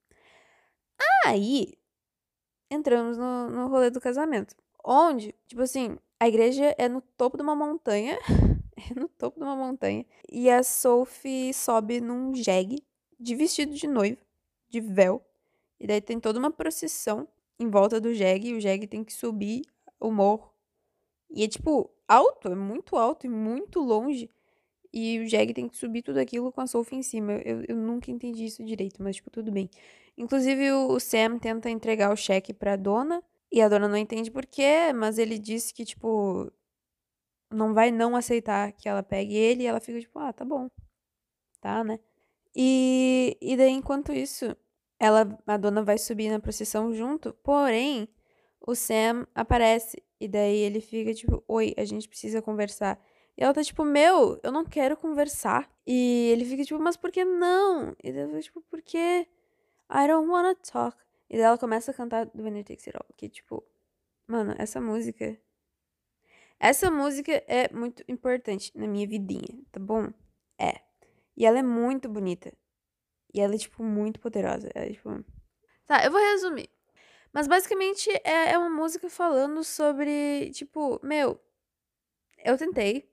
[1.26, 1.74] Aí,
[2.70, 4.56] entramos no, no rolê do casamento.
[4.84, 8.18] Onde, tipo assim, a igreja é no topo de uma montanha.
[8.78, 10.06] é no topo de uma montanha.
[10.32, 12.84] E a Sophie sobe num jegue
[13.20, 14.22] de vestido de noiva,
[14.70, 15.24] de véu.
[15.80, 17.28] E daí tem toda uma procissão
[17.60, 18.50] em volta do jegue.
[18.50, 19.62] E o jegue tem que subir
[20.00, 20.51] o morro.
[21.34, 24.30] E é tipo alto, é muito alto e muito longe.
[24.94, 27.34] E o Jeg tem que subir tudo aquilo com a Sophie em cima.
[27.46, 29.70] Eu, eu nunca entendi isso direito, mas, tipo, tudo bem.
[30.18, 33.24] Inclusive, o Sam tenta entregar o cheque pra dona.
[33.52, 36.52] E a dona não entende por quê, mas ele disse que, tipo,
[37.52, 39.64] não vai não aceitar que ela pegue ele.
[39.64, 40.70] E ela fica, tipo, ah, tá bom.
[41.62, 42.00] Tá, né?
[42.56, 44.56] E, e daí, enquanto isso,
[45.00, 47.34] ela, a dona vai subir na procissão junto.
[47.44, 48.10] Porém,
[48.66, 50.02] o Sam aparece.
[50.20, 53.02] E daí ele fica, tipo, oi, a gente precisa conversar.
[53.38, 55.70] E ela tá tipo, meu, eu não quero conversar.
[55.86, 57.96] E ele fica tipo, mas por que não?
[58.04, 59.28] E ela fica tipo, por que?
[59.90, 60.98] I don't wanna talk.
[61.30, 63.06] E daí ela começa a cantar do Winner Takes It All.
[63.18, 63.64] Que tipo,
[64.28, 65.38] mano, essa música.
[66.60, 70.14] Essa música é muito importante na minha vidinha, tá bom?
[70.60, 70.82] É.
[71.36, 72.54] E ela é muito bonita.
[73.34, 74.70] E ela é, tipo, muito poderosa.
[74.76, 75.24] É, tipo...
[75.88, 76.70] Tá, eu vou resumir.
[77.34, 81.40] Mas basicamente é, é uma música falando sobre, tipo, meu,
[82.44, 83.10] eu tentei,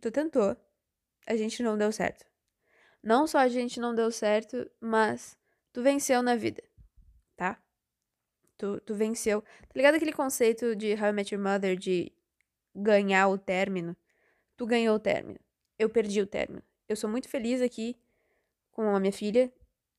[0.00, 0.56] tu tentou,
[1.26, 2.24] a gente não deu certo.
[3.02, 5.38] Não só a gente não deu certo, mas
[5.72, 6.62] tu venceu na vida,
[7.36, 7.62] tá?
[8.58, 9.40] Tu, tu venceu.
[9.42, 12.12] Tá ligado aquele conceito de How I Met Your Mother de
[12.74, 13.96] ganhar o término?
[14.56, 15.40] Tu ganhou o término.
[15.78, 16.62] Eu perdi o término.
[16.88, 17.96] Eu sou muito feliz aqui
[18.70, 19.50] com a minha filha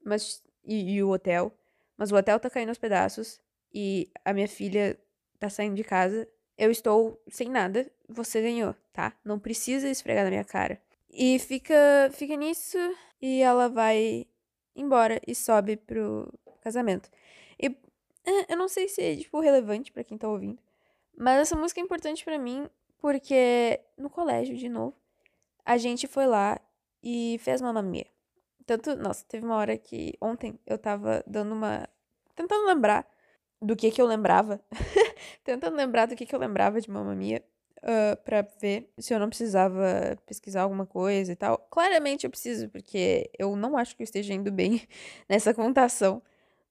[0.04, 1.56] mas, e, e o hotel,
[2.02, 3.40] mas o hotel tá caindo aos pedaços
[3.72, 4.98] e a minha filha
[5.40, 9.14] tá saindo de casa eu estou sem nada, você ganhou, tá?
[9.24, 10.82] Não precisa esfregar na minha cara.
[11.12, 12.78] E fica, fica nisso
[13.22, 14.26] e ela vai
[14.76, 17.08] embora e sobe pro casamento.
[17.60, 17.68] E
[18.26, 20.60] é, eu não sei se é, tipo, relevante para quem tá ouvindo,
[21.16, 22.68] mas essa música é importante para mim
[23.00, 24.96] porque no colégio, de novo,
[25.64, 26.60] a gente foi lá
[27.04, 28.08] e fez Mamma Mia.
[28.72, 31.90] Tanto, nossa, teve uma hora que ontem eu tava dando uma.
[32.34, 33.06] tentando lembrar
[33.62, 34.62] do que que eu lembrava.
[35.44, 37.44] Tentando lembrar do que que eu lembrava de Mamma Mia.
[37.80, 41.58] Uh, pra ver se eu não precisava pesquisar alguma coisa e tal.
[41.70, 44.88] Claramente eu preciso, porque eu não acho que eu esteja indo bem
[45.28, 46.22] nessa contação.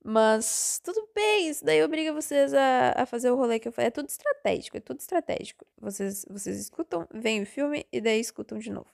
[0.03, 3.89] Mas tudo bem, isso daí obriga vocês a, a fazer o rolê que eu falei.
[3.89, 5.67] É tudo estratégico, é tudo estratégico.
[5.79, 8.89] Vocês, vocês escutam, veem o filme e daí escutam de novo.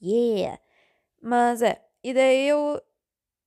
[0.00, 0.58] Yeah!
[1.20, 2.80] Mas é, e daí eu,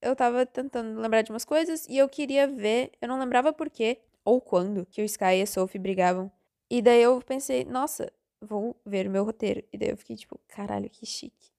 [0.03, 3.71] eu tava tentando lembrar de umas coisas e eu queria ver, eu não lembrava por
[3.71, 6.31] quê ou quando que o Sky e a Sophie brigavam.
[6.69, 9.63] E daí eu pensei, nossa, vou ver o meu roteiro.
[9.73, 11.49] E daí eu fiquei tipo, caralho, que chique.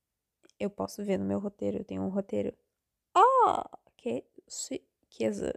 [0.60, 2.54] Eu posso ver no meu roteiro, eu tenho um roteiro.
[3.16, 3.64] Oh,
[3.96, 5.52] que chiqueza.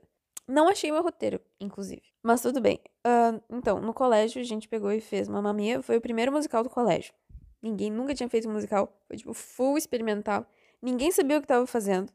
[0.47, 2.01] Não achei meu roteiro, inclusive.
[2.23, 2.79] Mas tudo bem.
[3.05, 5.83] Uh, então, no colégio a gente pegou e fez Mamma Mia.
[5.83, 7.13] Foi o primeiro musical do colégio.
[7.61, 8.91] Ninguém nunca tinha feito um musical.
[9.07, 10.47] Foi tipo full experimental.
[10.85, 12.11] Ninguém sabia o que estava fazendo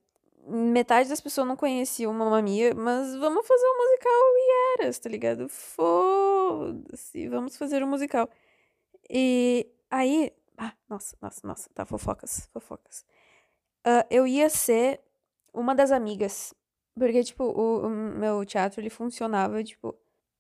[0.47, 5.09] metade das pessoas não conheciam Mamma Mia, mas vamos fazer um musical e eras, tá
[5.09, 5.49] ligado?
[5.49, 8.29] Foda-se, vamos fazer um musical.
[9.09, 13.05] E aí, ah, nossa, nossa, nossa, tá, fofocas, fofocas.
[13.87, 15.01] Uh, eu ia ser
[15.53, 16.55] uma das amigas,
[16.95, 19.97] porque, tipo, o, o meu teatro, ele funcionava, tipo,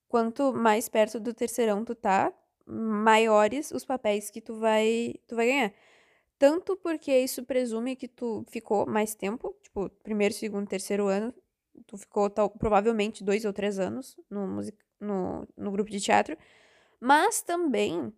[0.08, 2.32] quanto mais perto do terceirão tu tá,
[2.66, 5.72] maiores os papéis que tu vai, tu vai ganhar.
[6.40, 11.34] Tanto porque isso presume que tu ficou mais tempo, tipo, primeiro, segundo, terceiro ano.
[11.86, 16.38] Tu ficou tal, provavelmente dois ou três anos no, music, no, no grupo de teatro.
[16.98, 18.10] Mas também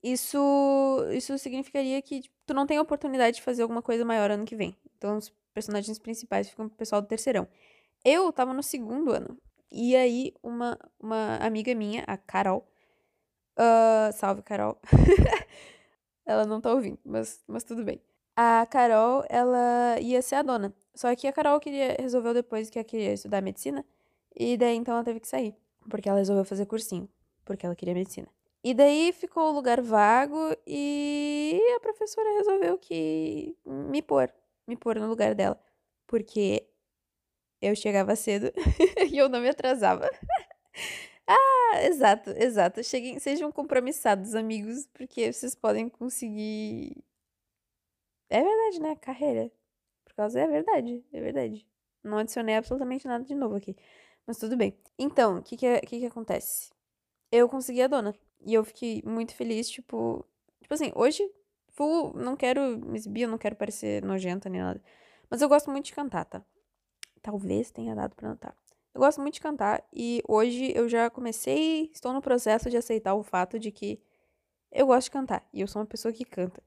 [0.00, 0.38] isso,
[1.12, 4.54] isso significaria que tipo, tu não tem oportunidade de fazer alguma coisa maior ano que
[4.54, 4.76] vem.
[4.96, 7.48] Então os personagens principais ficam pro pessoal do terceirão.
[8.04, 9.36] Eu tava no segundo ano.
[9.72, 12.64] E aí, uma, uma amiga minha, a Carol.
[13.58, 14.78] Uh, salve, Carol.
[16.26, 18.00] ela não tá ouvindo, mas, mas tudo bem.
[18.36, 20.74] A Carol, ela ia ser a dona.
[20.94, 23.84] Só que a Carol queria, resolveu depois que ela queria estudar medicina.
[24.34, 25.54] E daí então ela teve que sair.
[25.88, 27.08] Porque ela resolveu fazer cursinho.
[27.44, 28.26] Porque ela queria medicina.
[28.64, 34.32] E daí ficou o lugar vago e a professora resolveu que me pôr,
[34.66, 35.60] me pôr no lugar dela.
[36.06, 36.66] Porque
[37.60, 38.50] eu chegava cedo
[39.12, 40.10] e eu não me atrasava.
[41.26, 42.82] ah, exato, exato.
[42.84, 46.96] Cheguem, sejam compromissados, amigos, porque vocês podem conseguir.
[48.28, 48.96] É verdade, né?
[48.96, 49.50] Carreira.
[50.04, 51.66] Por causa é verdade, é verdade.
[52.02, 53.76] Não adicionei absolutamente nada de novo aqui.
[54.26, 54.76] Mas tudo bem.
[54.98, 56.70] Então, o que que, que que acontece?
[57.32, 58.14] Eu consegui a dona.
[58.46, 60.24] E eu fiquei muito feliz, tipo.
[60.60, 61.22] Tipo assim, hoje,
[61.70, 64.82] full, não quero me exibir, não quero parecer nojenta nem nada.
[65.30, 66.44] Mas eu gosto muito de cantar, tá?
[67.22, 68.56] Talvez tenha dado pra notar.
[68.94, 73.14] Eu gosto muito de cantar e hoje eu já comecei, estou no processo de aceitar
[73.14, 74.00] o fato de que
[74.70, 76.62] eu gosto de cantar e eu sou uma pessoa que canta.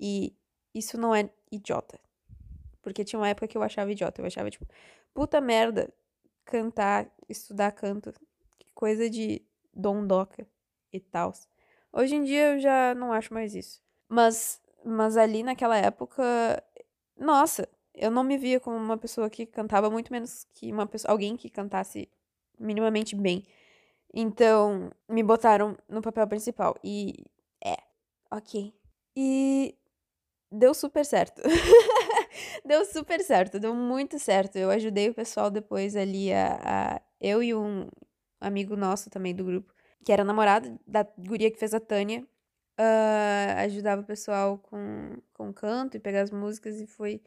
[0.00, 0.34] E
[0.74, 2.00] isso não é idiota.
[2.80, 4.22] Porque tinha uma época que eu achava idiota.
[4.22, 4.66] Eu achava, tipo,
[5.12, 5.92] puta merda,
[6.44, 8.12] cantar, estudar canto.
[8.74, 9.42] Coisa de
[9.74, 10.46] dondoca
[10.92, 11.32] e tal.
[11.92, 13.82] Hoje em dia eu já não acho mais isso.
[14.08, 16.22] Mas, mas ali naquela época,
[17.18, 21.12] nossa, eu não me via como uma pessoa que cantava muito menos que uma pessoa,
[21.12, 22.08] alguém que cantasse
[22.58, 23.46] minimamente bem.
[24.14, 27.24] Então, me botaram no papel principal e
[27.64, 27.76] é,
[28.30, 28.74] OK.
[29.16, 29.74] E
[30.50, 31.42] deu super certo.
[32.64, 34.56] deu super certo, deu muito certo.
[34.56, 37.88] Eu ajudei o pessoal depois ali a, a eu e um
[38.40, 42.24] amigo nosso também do grupo que era namorado da guria que fez a Tânia,
[42.78, 47.20] uh, ajudava o pessoal com, com canto e pegar as músicas e foi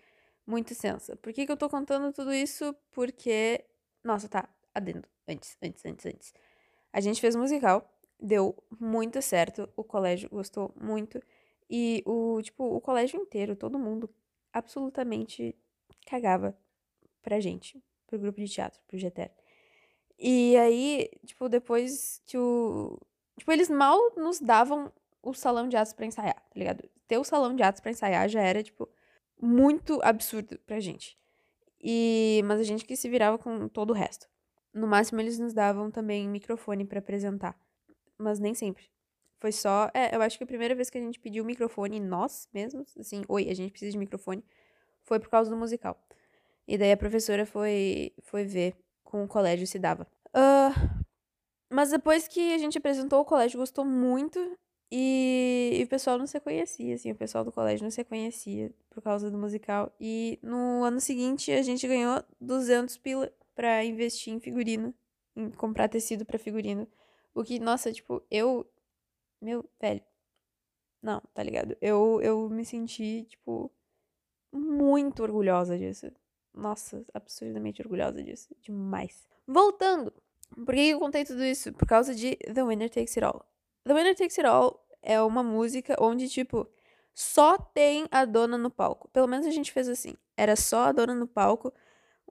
[0.49, 1.15] muito sensa.
[1.15, 2.75] Por que, que eu tô contando tudo isso?
[2.91, 3.63] Porque.
[4.03, 5.07] Nossa, tá, adendo.
[5.27, 6.33] Antes, antes, antes, antes.
[6.91, 7.88] A gente fez musical,
[8.19, 11.21] deu muito certo, o colégio gostou muito.
[11.69, 14.09] E o, tipo, o colégio inteiro, todo mundo,
[14.51, 15.55] absolutamente
[16.07, 16.57] cagava
[17.21, 19.31] pra gente, pro grupo de teatro, pro GTR.
[20.17, 22.99] E aí, tipo, depois que o.
[23.38, 26.89] Tipo, eles mal nos davam o salão de atos pra ensaiar, tá ligado?
[27.07, 28.89] Ter o salão de atos pra ensaiar já era, tipo,
[29.41, 31.17] muito absurdo pra gente.
[31.82, 32.41] E...
[32.45, 34.28] Mas a gente que se virava com todo o resto.
[34.73, 37.60] No máximo, eles nos davam também microfone para apresentar.
[38.17, 38.89] Mas nem sempre.
[39.39, 39.89] Foi só.
[39.93, 43.23] É, eu acho que a primeira vez que a gente pediu microfone, nós mesmos, assim,
[43.28, 44.43] oi, a gente precisa de microfone,
[45.04, 45.97] foi por causa do musical.
[46.67, 50.06] E daí a professora foi, foi ver com o colégio se dava.
[50.28, 51.04] Uh,
[51.69, 54.39] mas depois que a gente apresentou, o colégio gostou muito
[54.91, 58.73] e, e, o pessoal não se conhecia, assim, o pessoal do colégio não se conhecia
[58.89, 59.93] por causa do musical.
[59.99, 64.93] E no ano seguinte a gente ganhou 200 pila pra investir em figurino,
[65.36, 66.88] em comprar tecido para figurino.
[67.36, 68.65] O que, nossa, tipo, eu.
[69.41, 70.02] Meu, velho.
[71.02, 71.78] Não, tá ligado?
[71.80, 73.71] Eu, eu me senti, tipo,
[74.52, 76.12] muito orgulhosa disso.
[76.54, 78.56] Nossa, absurdamente orgulhosa disso.
[78.60, 79.28] Demais.
[79.47, 80.12] Voltando.
[80.65, 81.71] Por que eu contei tudo isso?
[81.73, 83.45] Por causa de The Winner Takes It All.
[83.89, 86.69] The Winner Takes It All é uma música onde, tipo,
[87.12, 89.10] só tem a dona no palco.
[89.10, 90.13] Pelo menos a gente fez assim.
[90.38, 91.73] Era só a dona no palco,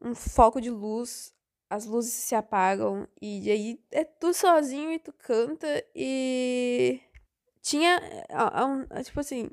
[0.01, 1.35] um foco de luz,
[1.69, 7.01] as luzes se apagam, e aí é tu sozinho e tu canta, e.
[7.61, 8.01] Tinha.
[9.03, 9.51] Tipo assim.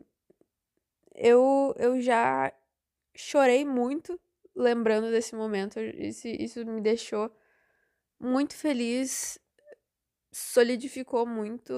[1.15, 2.53] Eu, eu já
[3.15, 4.19] chorei muito
[4.55, 5.79] lembrando desse momento.
[5.79, 7.35] Isso, isso me deixou
[8.19, 9.39] muito feliz,
[10.35, 11.73] solidificou muito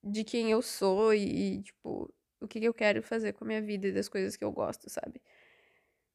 [0.00, 2.08] de quem eu sou e, tipo,
[2.40, 4.88] o que eu quero fazer com a minha vida e das coisas que eu gosto,
[4.88, 5.20] sabe?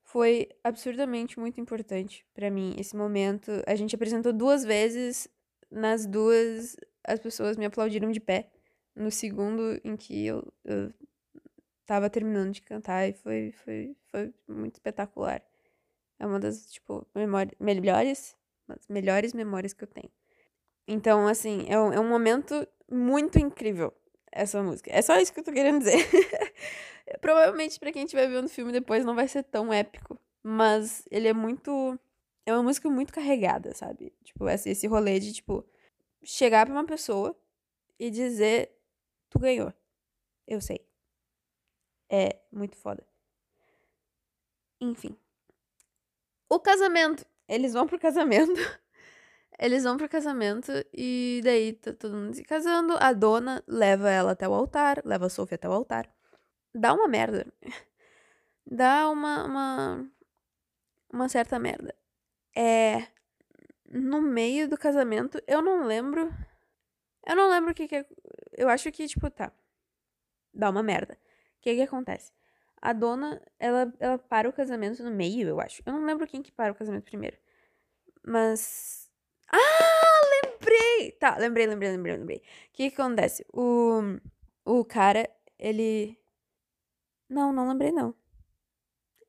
[0.04, 3.52] Foi absurdamente muito importante para mim esse momento.
[3.68, 5.28] A gente apresentou duas vezes,
[5.70, 8.50] nas duas as pessoas me aplaudiram de pé.
[8.96, 10.94] No segundo em que eu, eu
[11.86, 15.44] tava terminando de cantar e foi, foi, foi muito espetacular.
[16.20, 17.06] É uma das, tipo,
[17.60, 18.38] melhores,
[18.90, 20.12] melhores memórias que eu tenho.
[20.88, 23.94] Então, assim, é um, é um momento muito incrível,
[24.32, 24.92] essa música.
[24.94, 25.98] É só isso que eu tô querendo dizer.
[27.22, 30.20] Provavelmente, para quem estiver vendo o filme depois, não vai ser tão épico.
[30.42, 31.98] Mas ele é muito.
[32.46, 34.14] É uma música muito carregada, sabe?
[34.24, 35.66] Tipo, esse, rolê de, tipo,
[36.24, 37.38] chegar pra uma pessoa
[37.98, 38.72] e dizer:
[39.30, 39.74] Tu ganhou.
[40.48, 40.86] Eu sei.
[42.10, 43.06] É muito foda.
[44.82, 45.18] Enfim.
[46.50, 47.26] O casamento.
[47.48, 48.54] Eles vão pro casamento.
[49.60, 52.96] Eles vão pro casamento e daí tá todo mundo se casando.
[53.00, 56.10] A dona leva ela até o altar, leva a Sophie até o altar.
[56.74, 57.46] Dá uma merda.
[58.66, 60.12] Dá uma, uma,
[61.12, 61.96] uma certa merda.
[62.56, 63.08] é
[63.94, 66.34] no meio do casamento, eu não lembro.
[67.26, 68.06] Eu não lembro o que que é.
[68.54, 69.52] Eu acho que, tipo, tá.
[70.54, 71.14] Dá uma merda.
[71.60, 72.32] O que que acontece?
[72.82, 75.82] A dona, ela, ela para o casamento no meio, eu acho.
[75.86, 77.38] Eu não lembro quem que para o casamento primeiro.
[78.26, 79.03] Mas.
[79.54, 81.12] Ah, lembrei!
[81.14, 82.38] Tá, lembrei, lembrei, lembrei, lembrei.
[82.38, 82.42] O
[82.74, 83.46] que que acontece?
[83.54, 84.02] O,
[84.66, 85.30] o cara,
[85.60, 86.18] ele.
[87.30, 88.16] Não, não lembrei, não.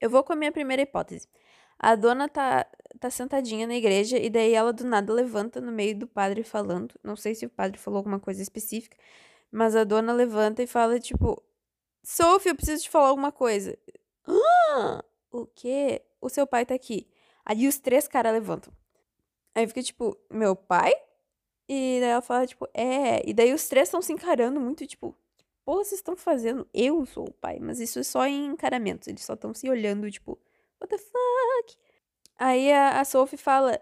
[0.00, 1.28] Eu vou com a minha primeira hipótese.
[1.78, 2.66] A dona tá,
[3.00, 6.94] tá sentadinha na igreja e daí ela do nada levanta no meio do padre falando.
[7.02, 8.96] Não sei se o padre falou alguma coisa específica,
[9.50, 11.42] mas a dona levanta e fala tipo:
[12.02, 13.78] Sophie, eu preciso te falar alguma coisa.
[14.26, 16.02] Ah, o quê?
[16.20, 17.08] O seu pai tá aqui.
[17.44, 18.72] Aí os três caras levantam.
[19.54, 20.92] Aí fica tipo: Meu pai?
[21.68, 23.28] E daí ela fala, tipo, é.
[23.28, 26.68] E daí os três estão se encarando muito, tipo, que porra vocês estão fazendo?
[26.74, 27.58] Eu sou o pai.
[27.60, 29.08] Mas isso é só em encaramentos.
[29.08, 30.38] Eles só estão se olhando, tipo,
[30.80, 31.78] what the fuck?
[32.38, 33.80] Aí a, a Sophie fala,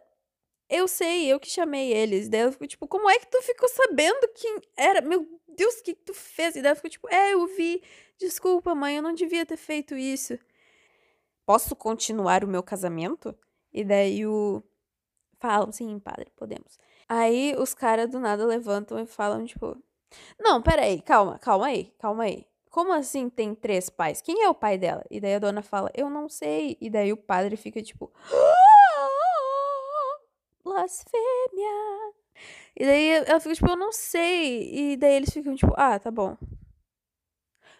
[0.68, 2.28] eu sei, eu que chamei eles.
[2.28, 5.00] Daí ela ficou tipo, como é que tu ficou sabendo quem era?
[5.00, 6.56] Meu Deus, o que, que tu fez?
[6.56, 7.82] E daí ela ficou tipo, é, eu vi.
[8.18, 10.38] Desculpa, mãe, eu não devia ter feito isso.
[11.44, 13.36] Posso continuar o meu casamento?
[13.72, 14.62] E daí o.
[15.42, 16.78] Falam, sim, padre, podemos.
[17.08, 19.76] Aí os caras do nada levantam e falam, tipo.
[20.38, 22.46] Não, peraí, calma, calma aí, calma aí.
[22.70, 24.22] Como assim tem três pais?
[24.22, 25.04] Quem é o pai dela?
[25.10, 26.78] E daí a dona fala, eu não sei.
[26.80, 28.12] E daí o padre fica tipo.
[30.62, 32.12] Blasfêmia.
[32.76, 34.92] E daí ela fica tipo, eu não sei.
[34.92, 36.36] E daí eles ficam tipo, ah, tá bom.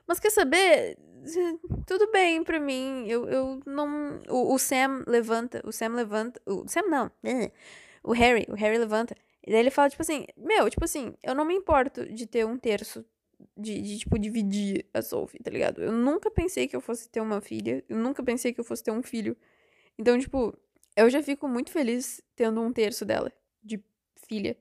[0.05, 0.99] Mas quer saber?
[1.87, 3.07] Tudo bem pra mim.
[3.09, 4.21] Eu, eu não.
[4.29, 5.63] O, o Sam levanta.
[5.65, 6.41] O Sam levanta.
[6.47, 7.11] O Sam não.
[8.05, 8.45] O Harry.
[8.49, 9.15] O Harry levanta.
[9.47, 12.45] E daí ele fala, tipo assim, meu, tipo assim, eu não me importo de ter
[12.45, 13.05] um terço
[13.57, 15.83] de, de, tipo, dividir a Sophie, tá ligado?
[15.83, 17.85] Eu nunca pensei que eu fosse ter uma filha.
[17.89, 19.37] Eu nunca pensei que eu fosse ter um filho.
[19.99, 20.57] Então, tipo,
[20.97, 23.83] eu já fico muito feliz tendo um terço dela, de
[24.29, 24.57] filha.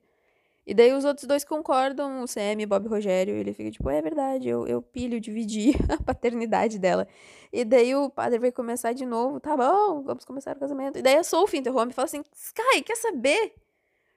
[0.64, 4.00] E daí os outros dois concordam, o Sam e Bob Rogério, ele fica tipo, é
[4.00, 7.08] verdade, eu, eu pilho, dividi a paternidade dela.
[7.52, 10.98] E daí o padre vai começar de novo, tá bom, vamos começar o casamento.
[10.98, 13.54] E daí a Sophie interrompe e fala assim, Sky, quer saber?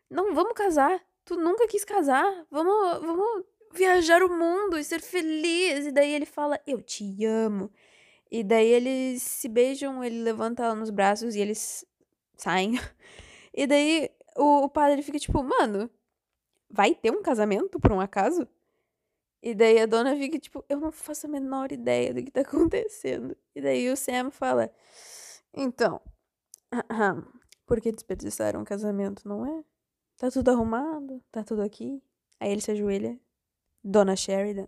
[0.09, 1.01] Não, vamos casar.
[1.25, 2.45] Tu nunca quis casar.
[2.51, 5.87] Vamos, vamos viajar o mundo e ser feliz.
[5.87, 7.71] E daí ele fala, eu te amo.
[8.31, 11.85] E daí eles se beijam, ele levanta ela nos braços e eles
[12.37, 12.79] saem.
[13.57, 15.89] E daí o, o padre fica tipo, mano,
[16.70, 18.47] vai ter um casamento por um acaso?
[19.41, 22.41] E daí a dona fica tipo, eu não faço a menor ideia do que tá
[22.47, 23.38] acontecendo.
[23.53, 24.72] E daí o Sam fala,
[25.53, 26.01] então,
[27.66, 29.63] por que desperdiçaram um casamento, não é?
[30.18, 32.01] Tá tudo arrumado, tá tudo aqui.
[32.39, 33.20] Aí ele se ajoelha,
[33.84, 34.68] Dona Sheridan,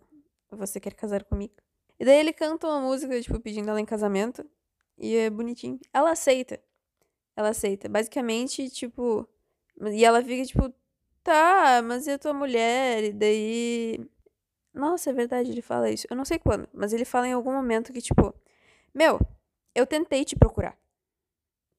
[0.51, 1.55] você quer casar comigo?
[1.99, 4.47] E daí ele canta uma música, tipo, pedindo ela em casamento.
[4.97, 5.79] E é bonitinho.
[5.93, 6.59] Ela aceita.
[7.35, 7.89] Ela aceita.
[7.89, 9.27] Basicamente, tipo.
[9.91, 10.73] E ela fica, tipo,
[11.27, 13.03] tá, mas e a tua mulher?
[13.03, 13.99] E daí.
[14.73, 16.07] Nossa, é verdade, ele fala isso.
[16.09, 18.33] Eu não sei quando, mas ele fala em algum momento que, tipo,
[18.93, 19.19] meu,
[19.75, 20.77] eu tentei te procurar.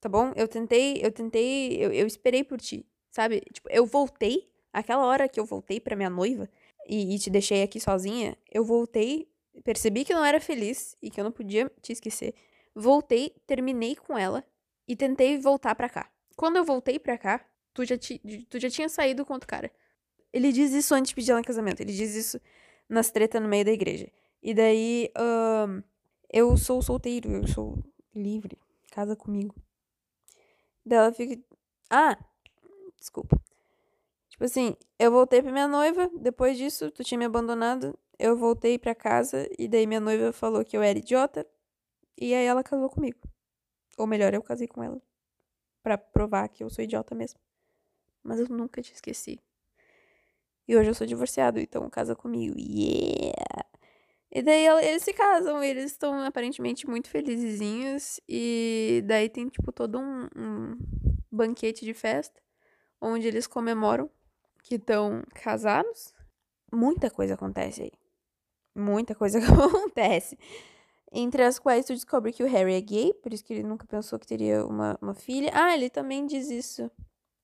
[0.00, 0.32] Tá bom?
[0.36, 3.40] Eu tentei, eu tentei, eu, eu esperei por ti, sabe?
[3.52, 6.48] Tipo, eu voltei, aquela hora que eu voltei pra minha noiva
[6.86, 9.28] e, e te deixei aqui sozinha, eu voltei,
[9.64, 12.34] percebi que não era feliz e que eu não podia te esquecer.
[12.74, 14.44] Voltei, terminei com ela
[14.86, 16.10] e tentei voltar pra cá.
[16.36, 17.44] Quando eu voltei pra cá,
[17.78, 18.20] tu já, ti,
[18.50, 19.70] tu já tinha saído com outro cara.
[20.32, 21.80] Ele diz isso antes de pedir ela em casamento.
[21.80, 22.40] Ele diz isso
[22.88, 24.10] nas tretas no meio da igreja.
[24.42, 25.82] E daí, um,
[26.28, 27.78] eu sou solteiro, eu sou
[28.12, 28.58] livre.
[28.90, 29.54] Casa comigo.
[30.84, 31.40] Daí ela fica.
[31.88, 32.18] Ah,
[32.98, 33.40] desculpa.
[34.28, 37.96] Tipo assim, eu voltei pra minha noiva, depois disso, tu tinha me abandonado.
[38.18, 41.46] Eu voltei pra casa e daí minha noiva falou que eu era idiota.
[42.20, 43.20] E aí ela casou comigo.
[43.96, 45.00] Ou melhor, eu casei com ela.
[45.82, 47.38] para provar que eu sou idiota mesmo
[48.28, 49.40] mas eu nunca te esqueci.
[50.68, 52.54] E hoje eu sou divorciado, então casa comigo.
[52.58, 53.64] Yeah!
[54.30, 58.20] E daí eles se casam, eles estão aparentemente muito felizinhos.
[58.28, 60.78] E daí tem, tipo, todo um, um
[61.32, 62.38] banquete de festa
[63.00, 64.10] onde eles comemoram
[64.62, 66.12] que estão casados.
[66.70, 67.92] Muita coisa acontece aí.
[68.74, 70.38] Muita coisa acontece.
[71.10, 73.86] Entre as quais tu descobre que o Harry é gay, por isso que ele nunca
[73.86, 75.50] pensou que teria uma, uma filha.
[75.54, 76.90] Ah, ele também diz isso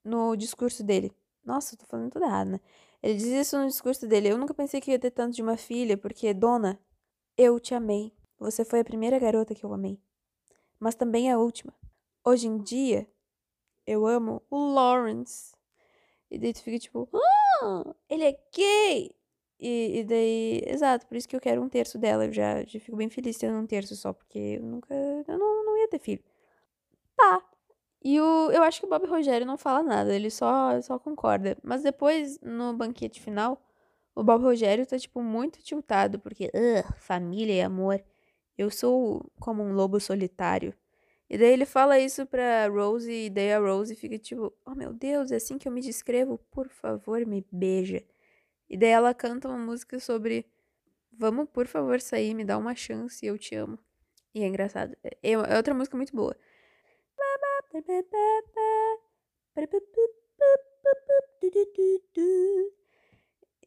[0.04, 1.12] no discurso dele.
[1.44, 2.60] Nossa, eu tô falando tudo errado, né?
[3.02, 4.28] Ele diz isso no discurso dele.
[4.28, 6.78] Eu nunca pensei que ia ter tanto de uma filha, porque, dona,
[7.36, 8.12] eu te amei.
[8.38, 10.00] Você foi a primeira garota que eu amei.
[10.78, 11.72] Mas também a última.
[12.24, 13.06] Hoje em dia,
[13.86, 15.54] eu amo o Lawrence.
[16.30, 17.08] E daí tu fica tipo,
[17.62, 19.14] ah, ele é gay!
[19.60, 22.26] E, e, daí, exato, por isso que eu quero um terço dela.
[22.26, 25.64] Eu já, já fico bem feliz tendo um terço só, porque eu nunca, eu não,
[25.64, 26.22] não ia ter filho.
[27.16, 27.42] Tá.
[28.04, 31.56] E o, eu acho que o Bob Rogério não fala nada, ele só, só concorda.
[31.62, 33.62] Mas depois, no banquete final,
[34.14, 36.50] o Bob Rogério tá, tipo, muito tiltado, porque,
[36.98, 38.04] família e amor.
[38.58, 40.74] Eu sou como um lobo solitário.
[41.30, 44.92] E daí ele fala isso pra Rose, e daí a Rose fica tipo, oh meu
[44.92, 46.38] Deus, é assim que eu me descrevo?
[46.50, 48.04] Por favor, me beija.
[48.68, 50.46] E daí ela canta uma música sobre,
[51.12, 53.78] vamos por favor sair, me dá uma chance, eu te amo.
[54.34, 54.96] E é engraçado.
[55.04, 56.36] É, é outra música muito boa.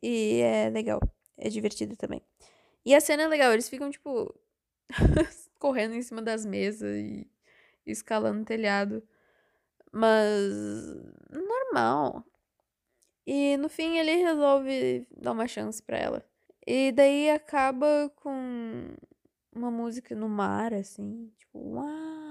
[0.01, 0.99] E é legal.
[1.37, 2.21] É divertido também.
[2.85, 4.33] E a cena é legal, eles ficam, tipo,
[5.59, 7.29] correndo em cima das mesas e
[7.85, 9.03] escalando o telhado.
[9.91, 10.53] Mas.
[11.29, 12.23] normal.
[13.25, 16.25] E no fim ele resolve dar uma chance para ela.
[16.65, 18.95] E daí acaba com
[19.53, 21.29] uma música no mar, assim.
[21.37, 22.26] Tipo, uau!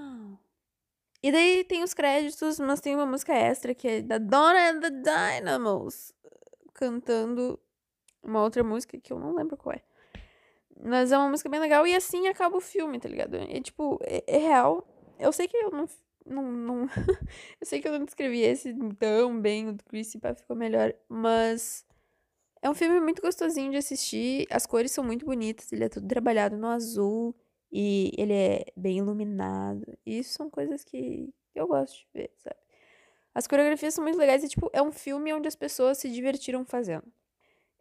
[1.22, 4.80] E daí tem os créditos, mas tem uma música extra que é da Donna and
[4.80, 6.12] the Dynamos
[6.74, 7.58] cantando
[8.22, 9.82] uma outra música que eu não lembro qual é.
[10.84, 13.36] Mas é uma música bem legal e assim acaba o filme, tá ligado?
[13.36, 14.86] É tipo, é, é real.
[15.18, 15.88] Eu sei que eu não.
[16.26, 16.80] não, não
[17.60, 21.84] eu sei que eu não descrevi esse tão bem, o do Chrissy ficou melhor, mas.
[22.62, 24.46] É um filme muito gostosinho de assistir.
[24.50, 25.70] As cores são muito bonitas.
[25.72, 27.34] Ele é todo trabalhado no azul.
[27.70, 29.84] E ele é bem iluminado.
[30.04, 32.56] E isso são coisas que eu gosto de ver, sabe?
[33.34, 36.64] As coreografias são muito legais e, tipo, é um filme onde as pessoas se divertiram
[36.64, 37.04] fazendo.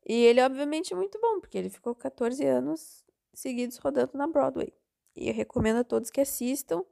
[0.05, 4.73] E ele, obviamente, é muito bom, porque ele ficou 14 anos seguidos rodando na Broadway.
[5.15, 6.83] E eu recomendo a todos que assistam,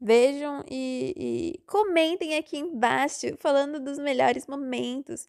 [0.00, 5.26] vejam e, e comentem aqui embaixo, falando dos melhores momentos.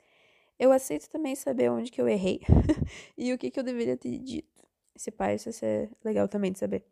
[0.57, 2.41] Eu aceito também saber onde que eu errei
[3.17, 4.63] e o que, que eu deveria ter dito.
[4.95, 6.85] Esse pai, isso é legal também de saber.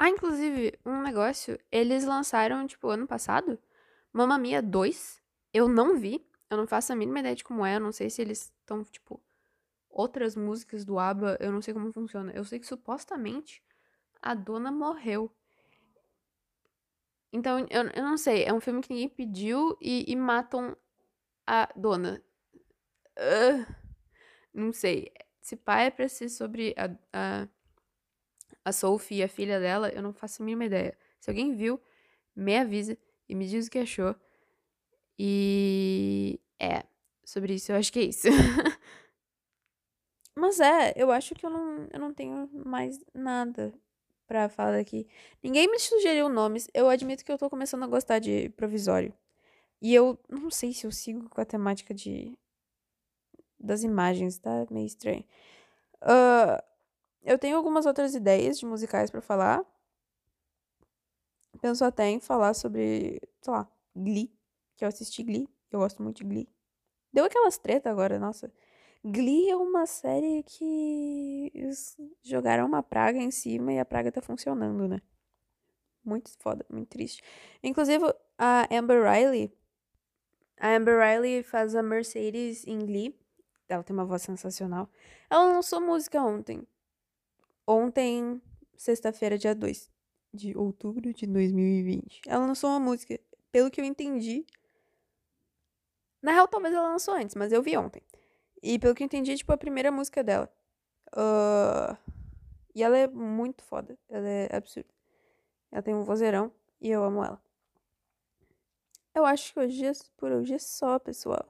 [0.00, 3.58] Ah, inclusive, um negócio, eles lançaram, tipo, ano passado,
[4.12, 5.20] Mamma Mia 2,
[5.52, 6.24] eu não vi.
[6.48, 7.76] Eu não faço a mínima ideia de como é.
[7.76, 9.20] Eu não sei se eles estão, tipo,
[9.90, 11.36] outras músicas do ABBA.
[11.40, 12.32] Eu não sei como funciona.
[12.32, 13.60] Eu sei que supostamente
[14.22, 15.30] a dona morreu.
[17.32, 18.44] Então, eu, eu não sei.
[18.44, 20.76] É um filme que ninguém pediu e, e matam
[21.44, 22.22] a dona.
[23.18, 23.74] Uh,
[24.54, 25.12] não sei.
[25.40, 27.48] Se pai é pra ser sobre a, a,
[28.68, 30.96] a Sophie, a filha dela, eu não faço a mínima ideia.
[31.20, 31.80] Se alguém viu,
[32.36, 32.96] me avisa
[33.28, 34.14] e me diz o que achou.
[35.18, 36.84] E é,
[37.24, 38.28] sobre isso eu acho que é isso.
[40.36, 43.74] Mas é, eu acho que eu não, eu não tenho mais nada
[44.26, 45.08] pra falar aqui.
[45.42, 46.68] Ninguém me sugeriu nomes.
[46.72, 49.12] Eu admito que eu tô começando a gostar de provisório.
[49.80, 52.38] E eu não sei se eu sigo com a temática de
[53.58, 54.66] das imagens, tá?
[54.70, 55.24] Meio estranho.
[56.02, 56.62] Uh,
[57.28, 59.62] eu tenho algumas outras ideias de musicais para falar.
[61.60, 64.32] Penso até em falar sobre, sei lá, Glee,
[64.76, 66.48] que eu assisti Glee, eu gosto muito de Glee.
[67.12, 68.50] Deu aquelas treta agora, nossa.
[69.04, 71.52] Glee é uma série que
[72.22, 75.02] jogaram uma praga em cima e a praga tá funcionando, né?
[76.02, 77.22] Muito foda, muito triste.
[77.62, 78.04] Inclusive,
[78.38, 79.52] a Amber Riley.
[80.58, 83.14] A Amber Riley faz a Mercedes em Glee.
[83.68, 84.88] Ela tem uma voz sensacional.
[85.28, 86.66] Ela lançou música ontem.
[87.70, 88.40] Ontem,
[88.78, 89.90] sexta-feira, dia 2
[90.32, 92.22] de outubro de 2020.
[92.26, 93.20] Ela lançou uma música,
[93.52, 94.46] pelo que eu entendi.
[96.22, 98.00] Na real, talvez ela lançou antes, mas eu vi ontem.
[98.62, 100.50] E pelo que eu entendi, tipo, a primeira música dela.
[101.12, 101.94] Uh...
[102.74, 103.98] E ela é muito foda.
[104.08, 104.88] Ela é absurda.
[105.70, 106.50] Ela tem um vozeirão
[106.80, 107.38] e eu amo ela.
[109.14, 111.46] Eu acho que hoje é, por hoje é só, pessoal.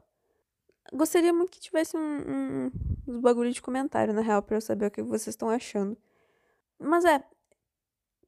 [0.93, 2.71] Gostaria muito que tivesse um, um,
[3.07, 5.97] uns bagulho de comentário, na real, pra eu saber o que vocês estão achando.
[6.79, 7.23] Mas é,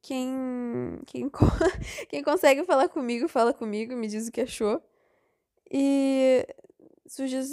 [0.01, 1.29] quem, quem,
[2.09, 4.81] quem consegue falar comigo, fala comigo, me diz o que achou.
[5.71, 6.45] E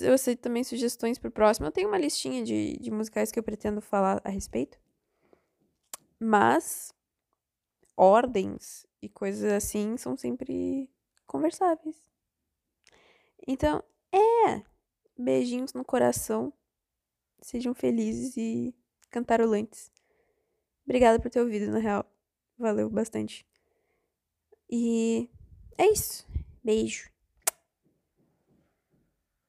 [0.03, 1.67] eu aceito também sugestões pro próximo.
[1.67, 4.79] Eu tenho uma listinha de, de musicais que eu pretendo falar a respeito.
[6.19, 6.93] Mas
[7.97, 10.91] ordens e coisas assim são sempre
[11.27, 11.97] conversáveis.
[13.47, 13.83] Então,
[14.13, 14.63] é.
[15.17, 16.53] Beijinhos no coração.
[17.41, 18.75] Sejam felizes e
[19.11, 19.93] cantarolantes.
[20.89, 22.11] Obrigada por ter ouvido, na real.
[22.57, 23.47] Valeu bastante.
[24.71, 25.29] E
[25.77, 26.27] é isso.
[26.65, 27.11] Beijo.